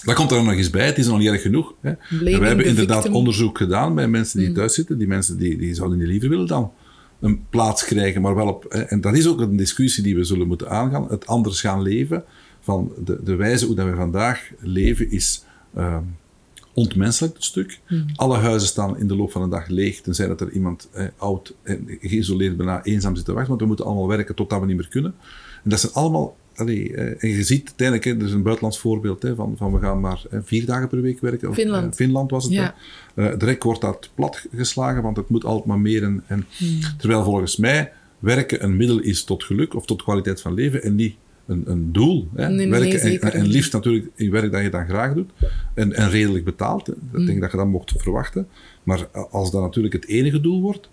[0.03, 0.85] dat komt er nog eens bij.
[0.85, 1.73] Het is nog niet erg genoeg.
[1.81, 1.89] Hè?
[1.89, 3.11] En we hebben inderdaad victim.
[3.11, 3.17] Mm.
[3.17, 4.97] onderzoek gedaan bij mensen die thuis zitten.
[4.97, 6.71] Die mensen die, die zouden niet liever willen dan
[7.19, 8.65] een plaats krijgen, maar wel op...
[8.69, 11.07] Hè, en dat is ook een discussie die we zullen moeten aangaan.
[11.09, 12.23] Het anders gaan leven.
[12.61, 15.43] Van de, de wijze hoe dat we vandaag leven is...
[15.75, 16.03] ehm,
[16.80, 17.80] ontmenselijk een stuk.
[18.15, 21.05] Alle huizen staan in de loop van de dag leeg, tenzij dat er iemand eh,
[21.17, 24.65] oud en geïsoleerd bijna eenzaam zit te wachten, want we moeten allemaal werken totdat we
[24.65, 25.13] niet meer kunnen.
[25.63, 26.38] En dat zijn allemaal...
[26.55, 29.73] Allee, eh, en je ziet uiteindelijk, hè, er is een buitenlands voorbeeld hè, van, van
[29.73, 31.49] we gaan maar eh, vier dagen per week werken.
[31.49, 31.91] Of, Finland.
[31.91, 32.53] eh, Finland was het.
[32.53, 32.75] Ja.
[33.15, 36.03] Eh, direct wordt dat platgeslagen, want het moet altijd maar meer.
[36.03, 36.45] En, en,
[36.97, 40.95] Terwijl volgens mij werken een middel is tot geluk of tot kwaliteit van leven en
[40.95, 41.15] niet
[41.49, 42.27] een, een doel.
[42.35, 42.47] Hè.
[42.47, 45.29] Nee, nee, werken nee, en, liefst natuurlijk in werk dat je dan graag doet
[45.73, 46.87] en, en redelijk betaalt.
[46.87, 46.93] hè.
[47.11, 47.19] Mm.
[47.19, 48.47] Ik denk dat je dat mocht verwachten.
[48.83, 50.89] Maar als dat natuurlijk het enige doel wordt,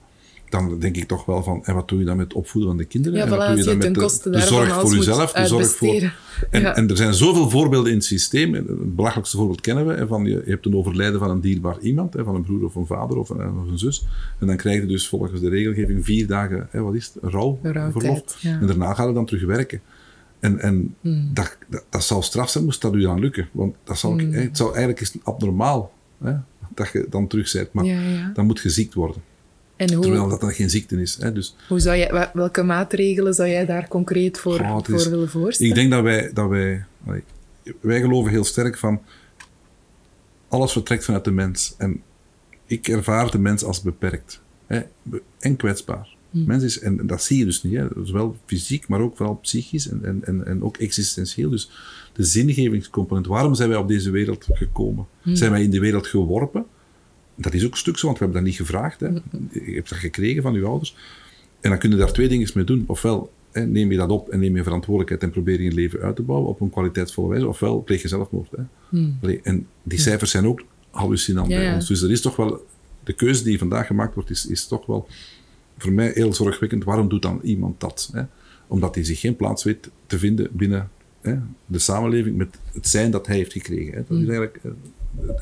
[0.48, 2.78] dan denk ik toch wel van, en wat doe je dan met het opvoeden van
[2.78, 3.18] de kinderen?
[3.18, 6.12] Ja, en voilà, wat doe je dan met de, zorg voor jezelf, de zorg voor...
[6.50, 6.76] En, Ja.
[6.76, 8.54] en er zijn zoveel voorbeelden in het systeem.
[8.54, 9.94] Het belachelijkste voorbeeld kennen we.
[9.94, 12.74] hè, Van je, hebt een overlijden van een dierbaar iemand, hè, van een broer of
[12.74, 14.06] een vader of een, of een zus.
[14.38, 17.58] En dan krijg je dus volgens de regelgeving vier dagen, hè, wat is het, rouw,
[17.62, 18.38] Rouwtijd, verlof.
[18.40, 18.58] ja.
[18.60, 19.80] En daarna ga je dan terug werken.
[20.46, 21.30] En, en Hmm.
[21.34, 21.56] dat,
[21.90, 23.48] dat, straf zijn, moest dat u dan lukken.
[23.52, 24.32] Want dat zou, Hmm.
[24.32, 25.92] hè, het zou eigenlijk is abnormaal
[26.22, 26.34] hè,
[26.74, 27.72] dat je dan terug bent.
[27.72, 28.30] Maar Ja, ja.
[28.34, 29.22] dan moet je ziek worden.
[29.76, 31.16] En hoe, Terwijl dat dan geen ziekte is.
[31.20, 31.32] Hè.
[31.32, 35.28] Dus hoe zou jij, welke maatregelen zou jij daar concreet voor, Oh, voor is- willen
[35.30, 35.70] voorstellen?
[35.72, 36.84] Ik denk dat wij, dat wij,
[37.80, 39.00] wij geloven heel sterk van
[40.48, 41.74] alles vertrekt vanuit de mens.
[41.78, 42.02] En
[42.66, 44.80] ik ervaar de mens als beperkt hè,
[45.38, 46.15] en kwetsbaar.
[46.44, 49.88] Mens is, en dat zie je dus niet, hè, zowel fysiek, maar ook vooral psychisch
[49.88, 51.50] en, en, en, en ook existentieel.
[51.50, 51.70] Dus
[52.12, 55.06] de zingevingscomponent, waarom zijn wij op deze wereld gekomen?
[55.24, 56.66] Zijn wij in de wereld geworpen?
[57.34, 59.00] Dat is ook een stuk zo, want we hebben dat niet gevraagd.
[59.00, 59.08] Hè.
[59.52, 60.96] Je hebt dat gekregen van je ouders.
[61.60, 62.84] En dan kun je daar twee dingen mee doen.
[62.86, 66.00] Ofwel hè, neem je dat op en neem je verantwoordelijkheid en probeer je je leven
[66.00, 67.48] uit te bouwen op een kwaliteitsvolle wijze.
[67.48, 68.50] Ofwel pleeg je zelfmoord.
[68.56, 68.62] Hè.
[69.22, 71.86] Allee, en die cijfers zijn ook hallucinant Ja, bij ons.
[71.86, 72.66] Dus er is toch wel...
[73.04, 75.08] De keuze die vandaag gemaakt wordt, is, is toch wel
[75.78, 76.84] voor mij heel zorgwekkend.
[76.84, 78.10] Waarom doet dan iemand dat?
[78.12, 78.22] Hè?
[78.66, 83.10] Omdat hij zich geen plaats weet te vinden binnen hè, de samenleving met het zijn
[83.10, 83.94] dat hij heeft gekregen.
[83.94, 84.02] Hè?
[84.08, 84.60] Dat is eigenlijk...
[84.62, 84.70] eh,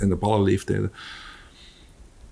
[0.02, 0.92] En op alle leeftijden.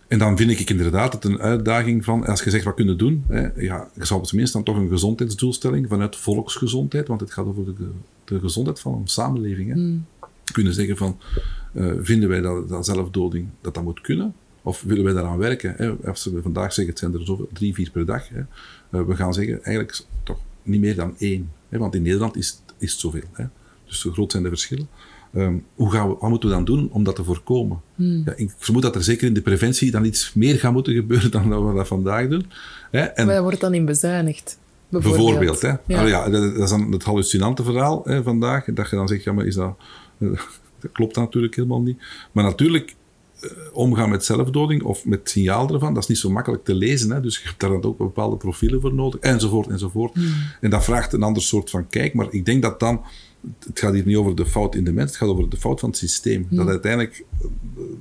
[0.09, 3.25] En dan vind ik inderdaad het een uitdaging van, als je zegt wat kunnen doen,
[3.29, 7.33] hè, ja, je zou op zijn minst dan toch een gezondheidsdoelstelling vanuit volksgezondheid, want het
[7.33, 7.91] gaat over de,
[8.25, 9.75] de gezondheid van een samenleving.
[9.75, 9.99] Hè.
[10.53, 11.19] Kunnen zeggen van,
[11.73, 14.35] eh, vinden wij dat, dat zelfdoding dat dat moet kunnen?
[14.63, 15.75] Of willen wij daaraan werken?
[15.77, 15.93] Hè?
[16.09, 18.29] Als we vandaag zeggen, het zijn er zoveel, drie, vier per dag.
[18.29, 18.41] Hè?
[18.91, 21.51] Eh, we gaan zeggen, eigenlijk toch niet meer dan één.
[21.69, 21.79] Hè?
[21.79, 23.23] Want in Nederland is, het- is het zoveel.
[23.33, 23.45] Hè?
[23.87, 24.89] Dus zo groot zijn de verschillen.
[25.35, 27.81] Ehm, hoe gaan we, wat moeten we dan doen om dat te voorkomen?
[27.97, 31.31] Ja, ik vermoed dat er zeker in de preventie dan iets meer gaat moeten gebeuren
[31.31, 32.47] dan dat we dat vandaag doen.
[32.91, 33.01] Hè?
[33.01, 34.59] En Waar wordt dan in bezuinigd?
[34.89, 35.25] Bijvoorbeeld.
[35.27, 35.95] bijvoorbeeld, hè?
[35.95, 36.07] Ja.
[36.07, 38.65] Ja, dat, is dan het hallucinante verhaal hè, vandaag.
[38.65, 39.77] Dat je dan zegt, ja, maar is dat...
[40.81, 41.99] Dat klopt natuurlijk helemaal niet.
[42.33, 42.95] Maar natuurlijk, eh,
[43.73, 47.11] omgaan met zelfdoding of met signaal ervan, dat is niet zo makkelijk te lezen.
[47.11, 47.21] Hè?
[47.21, 50.17] Dus je hebt daar dan ook bepaalde profielen voor nodig, enzovoort, enzovoort.
[50.61, 52.15] En dat vraagt een ander soort van kijk.
[52.15, 53.03] Maar ik denk dat dan,
[53.67, 55.81] het gaat hier niet over de fout in de mens, het gaat over de fout
[55.81, 56.47] van het systeem.
[56.51, 57.47] Dat uiteindelijk eh,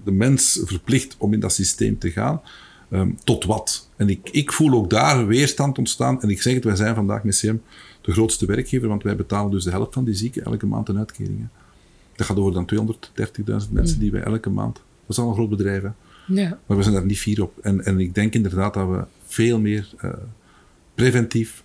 [0.04, 2.42] de mens verplicht om in dat systeem te gaan.
[2.90, 3.90] Ehm, tot wat?
[3.96, 6.22] En ik, ik voel ook daar weerstand ontstaan.
[6.22, 7.56] En ik zeg het, wij zijn vandaag met CM
[8.02, 10.98] de grootste werkgever, want wij betalen dus de helft van die zieken elke maand een
[10.98, 11.40] uitkering.
[11.40, 11.46] hè.
[12.16, 12.70] Dat gaat over dan
[13.66, 14.82] 230.000 mensen die wij elke maand...
[15.16, 15.90] Dat is al een groot bedrijf, hè.
[16.28, 16.60] Ja.
[16.66, 17.58] Maar we zijn daar niet fier op.
[17.62, 20.12] En, en ik denk inderdaad dat we veel meer eh,
[20.96, 21.64] preventief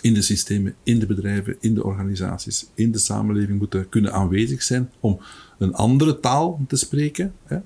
[0.00, 4.62] in de systemen, in de bedrijven, in de organisaties, in de samenleving moeten kunnen aanwezig
[4.62, 5.20] zijn om
[5.58, 7.58] een andere taal te spreken hè,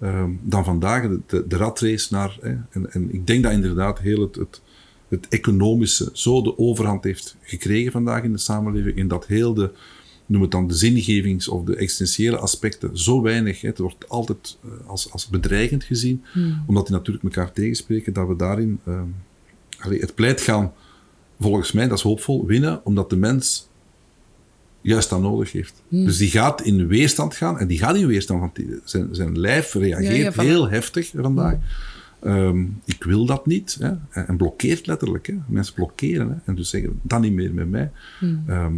[0.00, 2.38] ehm, dan vandaag, de, de, de ratrace naar.
[2.40, 4.60] Hè, en, en ik denk dat inderdaad heel het, het,
[5.08, 9.70] het economische zo de overhand heeft gekregen vandaag in de samenleving, in dat heel de,
[10.26, 14.58] noem het dan de zingevings- of de existentiële aspecten zo weinig, hè, het wordt altijd
[14.64, 16.22] eh, als, als bedreigend gezien,
[16.66, 18.80] omdat die natuurlijk elkaar tegenspreken, dat we daarin
[19.78, 20.72] allee, het pleit gaan,
[21.40, 23.68] volgens mij, dat is hoopvol, winnen, omdat de mens
[24.80, 25.82] juist dat nodig heeft.
[25.88, 29.38] Dus die gaat in weerstand gaan, en die gaat in weerstand, want die, zijn, zijn
[29.38, 31.54] lijf reageert Ja, ja, van- heel heftig vandaag.
[32.22, 33.76] Ehm, ik wil dat niet.
[33.80, 35.26] Hè, en blokkeert letterlijk.
[35.26, 35.34] Hè.
[35.48, 36.28] Mensen blokkeren.
[36.28, 37.90] Hè, en dus zeggen, dat niet meer met mij.
[38.46, 38.72] Ehm,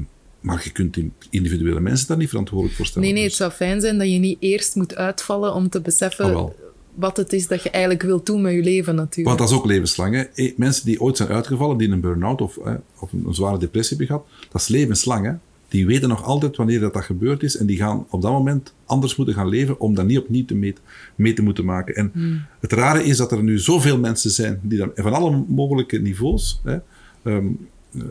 [0.55, 3.05] maar je kunt in- individuele mensen daar niet verantwoordelijk voor stellen.
[3.05, 5.81] Nee, nee, het Dus- zou fijn zijn dat je niet eerst moet uitvallen om te
[5.81, 6.51] beseffen Ah,
[6.95, 9.27] wat het is dat je eigenlijk wilt doen met je leven natuurlijk.
[9.27, 10.15] Want dat is ook levenslang.
[10.15, 10.23] Hè.
[10.23, 13.97] Eh, Mensen die ooit zijn uitgevallen, die een burn-out of, hè, of een, zware depressie
[13.97, 15.27] hebben gehad, dat is levenslang.
[15.27, 15.33] Hè.
[15.69, 18.75] die weten nog altijd wanneer dat, dat gebeurd is en die gaan op dat moment
[18.85, 20.75] anders moeten gaan leven om dat niet opnieuw te mee,
[21.15, 21.95] mee te moeten maken.
[21.95, 22.13] En
[22.61, 26.61] het rare is dat er nu zoveel mensen zijn die dan, van alle mogelijke niveaus,
[26.65, 26.79] hè,
[27.23, 27.47] ehm,
[27.95, 28.03] eh,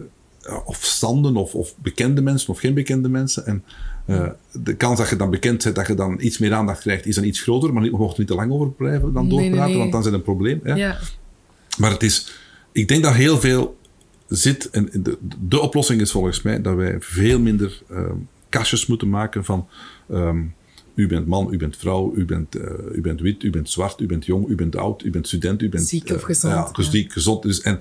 [0.65, 3.45] of standen, of, of, bekende mensen of geen bekende mensen.
[3.45, 3.63] En
[4.05, 7.05] uh, de kans dat je dan bekend bent, dat je dan iets meer aandacht krijgt,
[7.05, 7.73] is dan iets groter.
[7.73, 9.77] Maar we mochten er niet te lang over blijven dan doorpraten, nee, nee, nee.
[9.77, 10.59] want dan is het een probleem.
[10.63, 10.73] Hè.
[10.73, 10.97] Ja.
[11.77, 12.31] Maar het is,
[12.71, 13.77] ik denk dat heel veel
[14.27, 14.69] zit.
[14.69, 15.17] En de,
[15.47, 19.67] de oplossing is volgens mij dat wij veel minder um, kastjes moeten maken van.
[20.11, 20.55] Um,
[20.97, 24.01] u bent man, u bent vrouw, u bent, uh, u bent wit, u bent zwart,
[24.01, 25.87] u bent jong, u bent oud, u bent student, u bent...
[25.87, 26.53] Ziek of gezond.
[26.53, 27.43] Uh, ja, dus ziek, gezond.
[27.43, 27.79] Dus, en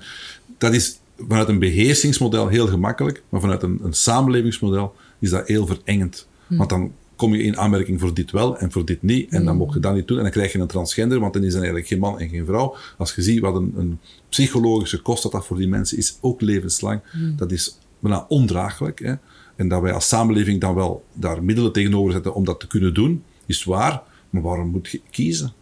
[0.57, 5.67] dat is vanuit een beheersingsmodel heel gemakkelijk, maar vanuit een, een samenlevingsmodel is dat heel
[5.67, 6.27] verengend.
[6.47, 6.57] Hm.
[6.57, 9.31] Want dan kom je in aanmerking voor dit wel en voor dit niet.
[9.31, 9.59] En dan hm.
[9.59, 10.17] mocht je dat niet doen.
[10.17, 12.45] En dan krijg je een transgender, want dan is er eigenlijk geen man en geen
[12.45, 12.75] vrouw.
[12.97, 13.99] Als je ziet wat een, een
[14.29, 17.35] psychologische kost dat, dat voor die mensen is, ook levenslang, hm.
[17.35, 18.99] dat is bijna ondraaglijk.
[18.99, 19.13] Hè?
[19.55, 22.93] En dat wij als samenleving dan wel daar middelen tegenover zetten om dat te kunnen
[22.93, 24.01] doen, is waar.
[24.29, 25.53] Maar waarom moet je kiezen?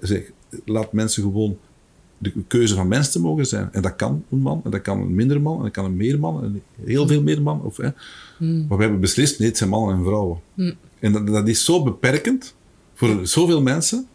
[0.00, 0.30] Zeg,
[0.64, 1.58] laat mensen gewoon
[2.34, 3.68] de keuze van mensen te mogen zijn.
[3.72, 5.96] En dat kan een man, en dat kan een minder man, en dat kan een
[5.96, 7.62] meer man, en heel veel meer man.
[7.62, 7.88] Of, hè.
[8.38, 8.66] Mm.
[8.68, 10.40] Maar we hebben beslist, nee, het zijn mannen en vrouwen.
[10.54, 10.74] Mm.
[10.98, 12.54] En dat, dat, is zo beperkend
[12.94, 14.06] voor zoveel mensen,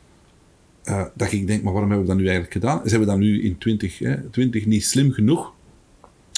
[0.86, 2.82] uh, dat ik denk, maar waarom hebben we dat nu eigenlijk gedaan?
[2.84, 5.54] Zijn we dan nu in 2020 niet slim genoeg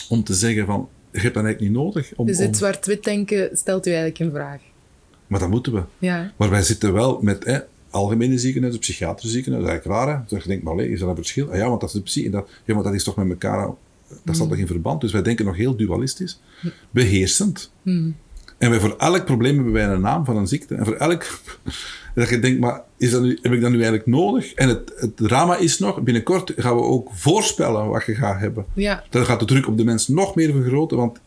[0.09, 2.11] om te zeggen van, je hebt dat eigenlijk niet nodig.
[2.15, 4.61] Om, dus het zwart-wit denken stelt u eigenlijk in vraag?
[5.27, 5.83] Maar dat moeten we.
[5.97, 6.33] Ja.
[6.37, 7.43] Maar wij zitten wel met...
[7.43, 7.59] Hè,
[7.93, 10.19] algemene ziekenhuizen, psychiatrische ziekenhuizen, dat is eigenlijk raar.
[10.19, 10.23] Hè?
[10.27, 11.49] Dus je denkt, maar is dat een verschil?
[11.49, 12.29] Ah, ja, want dat is de psy.
[12.29, 13.69] Dat, ja, maar dat is toch met elkaar,
[14.23, 15.01] dat staat toch in verband?
[15.01, 16.39] Dus wij denken nog heel dualistisch,
[16.91, 17.71] beheersend.
[17.81, 18.15] Hmm.
[18.57, 20.75] En wij voor elk probleem hebben wij een naam van een ziekte.
[20.75, 21.25] En voor elk...
[22.15, 24.53] dat je denkt, maar is dat nu, heb ik dat nu eigenlijk nodig?
[24.53, 28.65] En het, het drama is nog, binnenkort gaan we ook voorspellen wat je gaat hebben.
[28.73, 29.03] Ja.
[29.09, 31.19] Dat gaat de druk op de mensen nog meer vergroten, want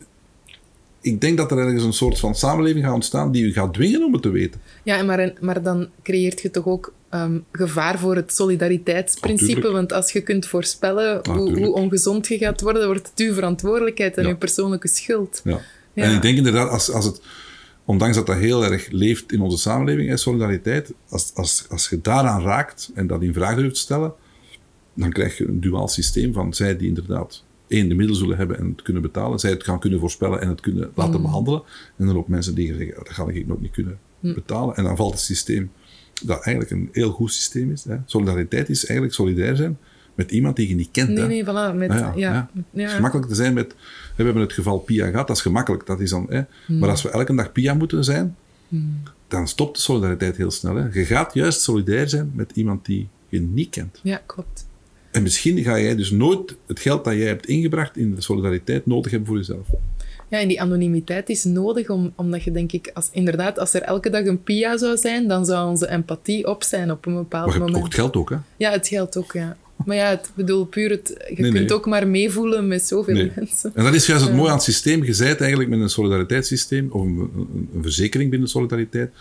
[1.01, 4.03] ik denk dat er ergens een soort van samenleving gaat ontstaan die u gaat dwingen
[4.03, 4.61] om het te weten.
[4.83, 9.71] Ja, maar, maar dan creëert je toch ook um, gevaar voor het solidariteitsprincipe.
[9.71, 14.17] Want als je kunt voorspellen hoe, hoe, ongezond je gaat worden, wordt het uw verantwoordelijkheid
[14.17, 14.29] en ja.
[14.29, 15.41] uw persoonlijke schuld.
[15.43, 15.59] Ja.
[15.93, 16.03] ja.
[16.03, 17.21] En ik denk inderdaad, als, als het,
[17.85, 22.01] ondanks dat dat heel erg leeft in onze samenleving, is solidariteit, als, als, als je
[22.01, 24.13] daaraan raakt en dat in vraag durft stellen,
[24.93, 28.57] dan krijg je een duaal systeem van zij die inderdaad één, de middelen zullen hebben
[28.57, 29.39] en het kunnen betalen.
[29.39, 31.21] Zij het gaan kunnen voorspellen en het kunnen laten mm.
[31.21, 31.61] behandelen.
[31.97, 34.33] En dan ook mensen die zeggen, dat ga ik nog niet kunnen mm.
[34.33, 34.75] betalen.
[34.75, 35.71] En dan valt het systeem,
[36.23, 37.83] dat eigenlijk een heel goed systeem is.
[37.83, 37.97] Hè.
[38.05, 39.77] Solidariteit is eigenlijk solidair zijn
[40.15, 41.09] met iemand die je niet kent.
[41.09, 41.27] Nee, hè.
[41.27, 41.75] nee, voilà.
[41.75, 42.49] Met, ja, ja, ja.
[42.53, 43.75] Het is gemakkelijk te zijn met...
[44.15, 45.85] We hebben het geval Pia gehad, dat is gemakkelijk.
[45.85, 46.41] Dat is dan, hè.
[46.67, 46.79] Mm.
[46.79, 48.35] Maar als we elke dag Pia moeten zijn,
[49.27, 50.75] dan stopt de solidariteit heel snel.
[50.75, 50.87] Hè.
[50.91, 53.99] Je gaat juist solidair zijn met iemand die je niet kent.
[54.03, 54.66] Ja, klopt.
[55.17, 58.85] En misschien ga jij dus nooit het geld dat jij hebt ingebracht in de solidariteit
[58.85, 59.67] nodig hebben voor jezelf.
[60.29, 63.81] Ja, en die anonimiteit is nodig, om, omdat je denk ik, als, inderdaad, als er
[63.81, 67.45] elke dag een PIA zou zijn, dan zou onze empathie op zijn op een bepaald
[67.45, 67.77] maar je moment.
[67.77, 68.35] Ook het geld ook, hè?
[68.57, 69.57] Ja, het geld ook, ja.
[69.85, 71.73] Maar ja, het bedoel puur, het, je nee, kunt nee.
[71.73, 73.31] ook maar meevoelen met zoveel nee.
[73.35, 73.71] mensen.
[73.75, 75.03] En dat is juist het mooie aan het systeem.
[75.03, 79.11] Je eigenlijk met een solidariteitssysteem, of een, een, een verzekering binnen solidariteit,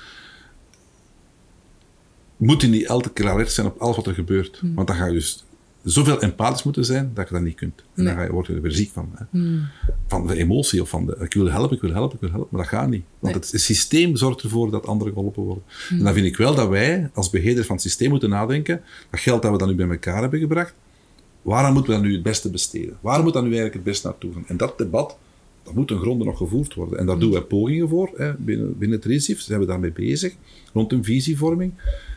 [2.36, 4.58] moet je niet altijd keer alert zijn op alles wat er gebeurt.
[4.58, 4.74] Hmm.
[4.74, 5.44] Want dan ga je dus
[5.92, 7.84] zoveel empathisch moeten zijn dat je dat niet kunt.
[7.94, 8.14] En Nee.
[8.14, 9.10] dan je, word je er weer ziek van.
[9.14, 9.24] Hè.
[9.30, 9.68] Hmm.
[10.06, 12.48] Van de emotie of van de ik wil helpen, ik wil helpen, ik wil helpen.
[12.50, 13.04] Maar dat gaat niet.
[13.18, 13.42] Want Nee.
[13.50, 15.64] het, systeem zorgt ervoor dat anderen geholpen worden.
[15.88, 15.98] Hmm.
[15.98, 18.82] En dan vind ik wel dat wij als beheerder van het systeem moeten nadenken.
[19.10, 20.74] Dat geld dat we dan nu bij elkaar hebben gebracht,
[21.42, 22.96] waaraan moeten we dat nu het beste besteden?
[23.00, 24.44] Waar moet dat nu eigenlijk het beste naartoe gaan?
[24.46, 25.16] En dat debat,
[25.62, 26.98] dat moet ten gronde nog gevoerd worden.
[26.98, 28.10] En daar doen wij pogingen voor.
[28.16, 28.34] Hè.
[28.34, 30.34] Binnen, binnen het RISIF zijn we daarmee bezig,
[30.72, 31.72] rond een visievorming.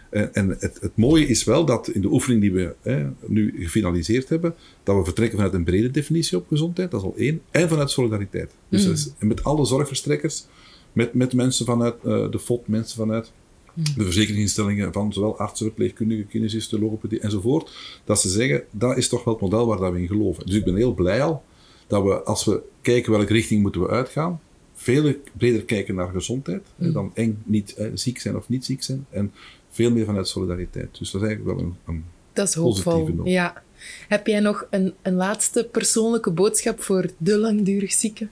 [0.09, 3.53] En, en het, het mooie is wel dat in de oefening die we hè, nu
[3.57, 7.41] gefinaliseerd hebben, dat we vertrekken vanuit een brede definitie op gezondheid, dat is al één,
[7.51, 8.51] en vanuit solidariteit.
[8.69, 10.45] Dus is met alle zorgverstrekkers,
[10.93, 13.31] met, met mensen vanuit eh, de FOD, mensen vanuit
[13.73, 17.71] de verzekeringsinstellingen van zowel artsen, verpleegkundigen, kinesisten, logopedie enzovoort,
[18.03, 20.45] dat ze zeggen, dat is toch wel het model waar dat we in geloven.
[20.45, 21.43] Dus ik ben heel blij al
[21.87, 24.39] dat we, als we kijken welke richting moeten we uitgaan,
[24.73, 28.83] veel breder kijken naar gezondheid, hè, dan eng niet hè, ziek zijn of niet ziek
[28.83, 29.31] zijn, en
[29.69, 30.97] veel meer vanuit solidariteit.
[30.99, 32.03] Dus dat is eigenlijk wel een, een
[32.33, 33.09] Dat is hoopvol.
[33.23, 33.63] Ja.
[34.07, 38.29] Heb jij nog een, een laatste persoonlijke boodschap voor de langdurig zieken?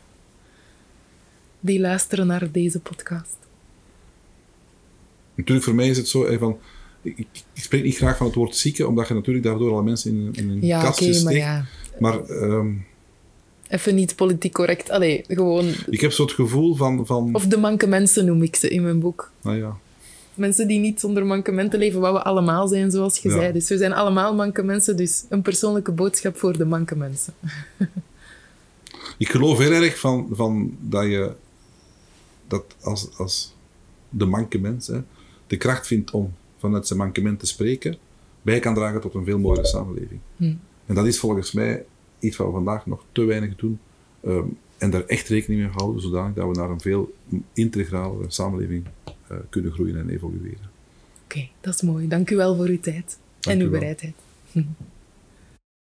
[1.60, 3.36] Die luisteren naar deze podcast.
[5.36, 6.58] Natuurlijk, voor mij is het zo van.
[7.02, 10.12] Ik, ik- spreek niet graag van het woord zieke, omdat je natuurlijk daardoor alle mensen
[10.12, 11.24] in, in een Ja, kastje steekt.
[11.24, 11.66] maar ja.
[12.00, 12.68] Maar ehm,
[13.68, 14.90] Even niet politiek correct.
[14.90, 15.72] Allee, gewoon...
[15.90, 17.06] ik heb zo het gevoel van.
[17.06, 19.32] van Of de manke mensen noem ik ze in mijn boek.
[19.42, 19.78] nou ja,
[20.38, 23.36] Mensen die niet zonder mankementen leven, wat we allemaal zijn, zoals je Ja.
[23.36, 23.52] zei.
[23.54, 27.34] Dus we zijn allemaal manke mensen, dus een persoonlijke boodschap voor de manke mensen.
[29.18, 31.32] ik geloof heel erg van, van dat je
[32.48, 33.54] dat als, als
[34.10, 35.00] de mankement hè,
[35.48, 37.98] de kracht vindt om vanuit zijn mankement te spreken,
[38.42, 40.20] bij kan dragen tot een veel mooiere samenleving.
[40.38, 40.54] Hm.
[40.86, 41.86] En dat is volgens mij
[42.20, 43.80] iets wat we vandaag nog te weinig doen.
[44.24, 44.44] ehm,
[44.78, 47.14] en daar echt rekening mee houden, zodanig dat we naar een veel
[47.54, 48.86] integralere samenleving
[49.28, 50.70] eh, kunnen groeien en evolueren.
[51.24, 52.08] Oké, dat is mooi.
[52.08, 54.16] Dank u wel voor uw tijd Dank en uw bereidheid.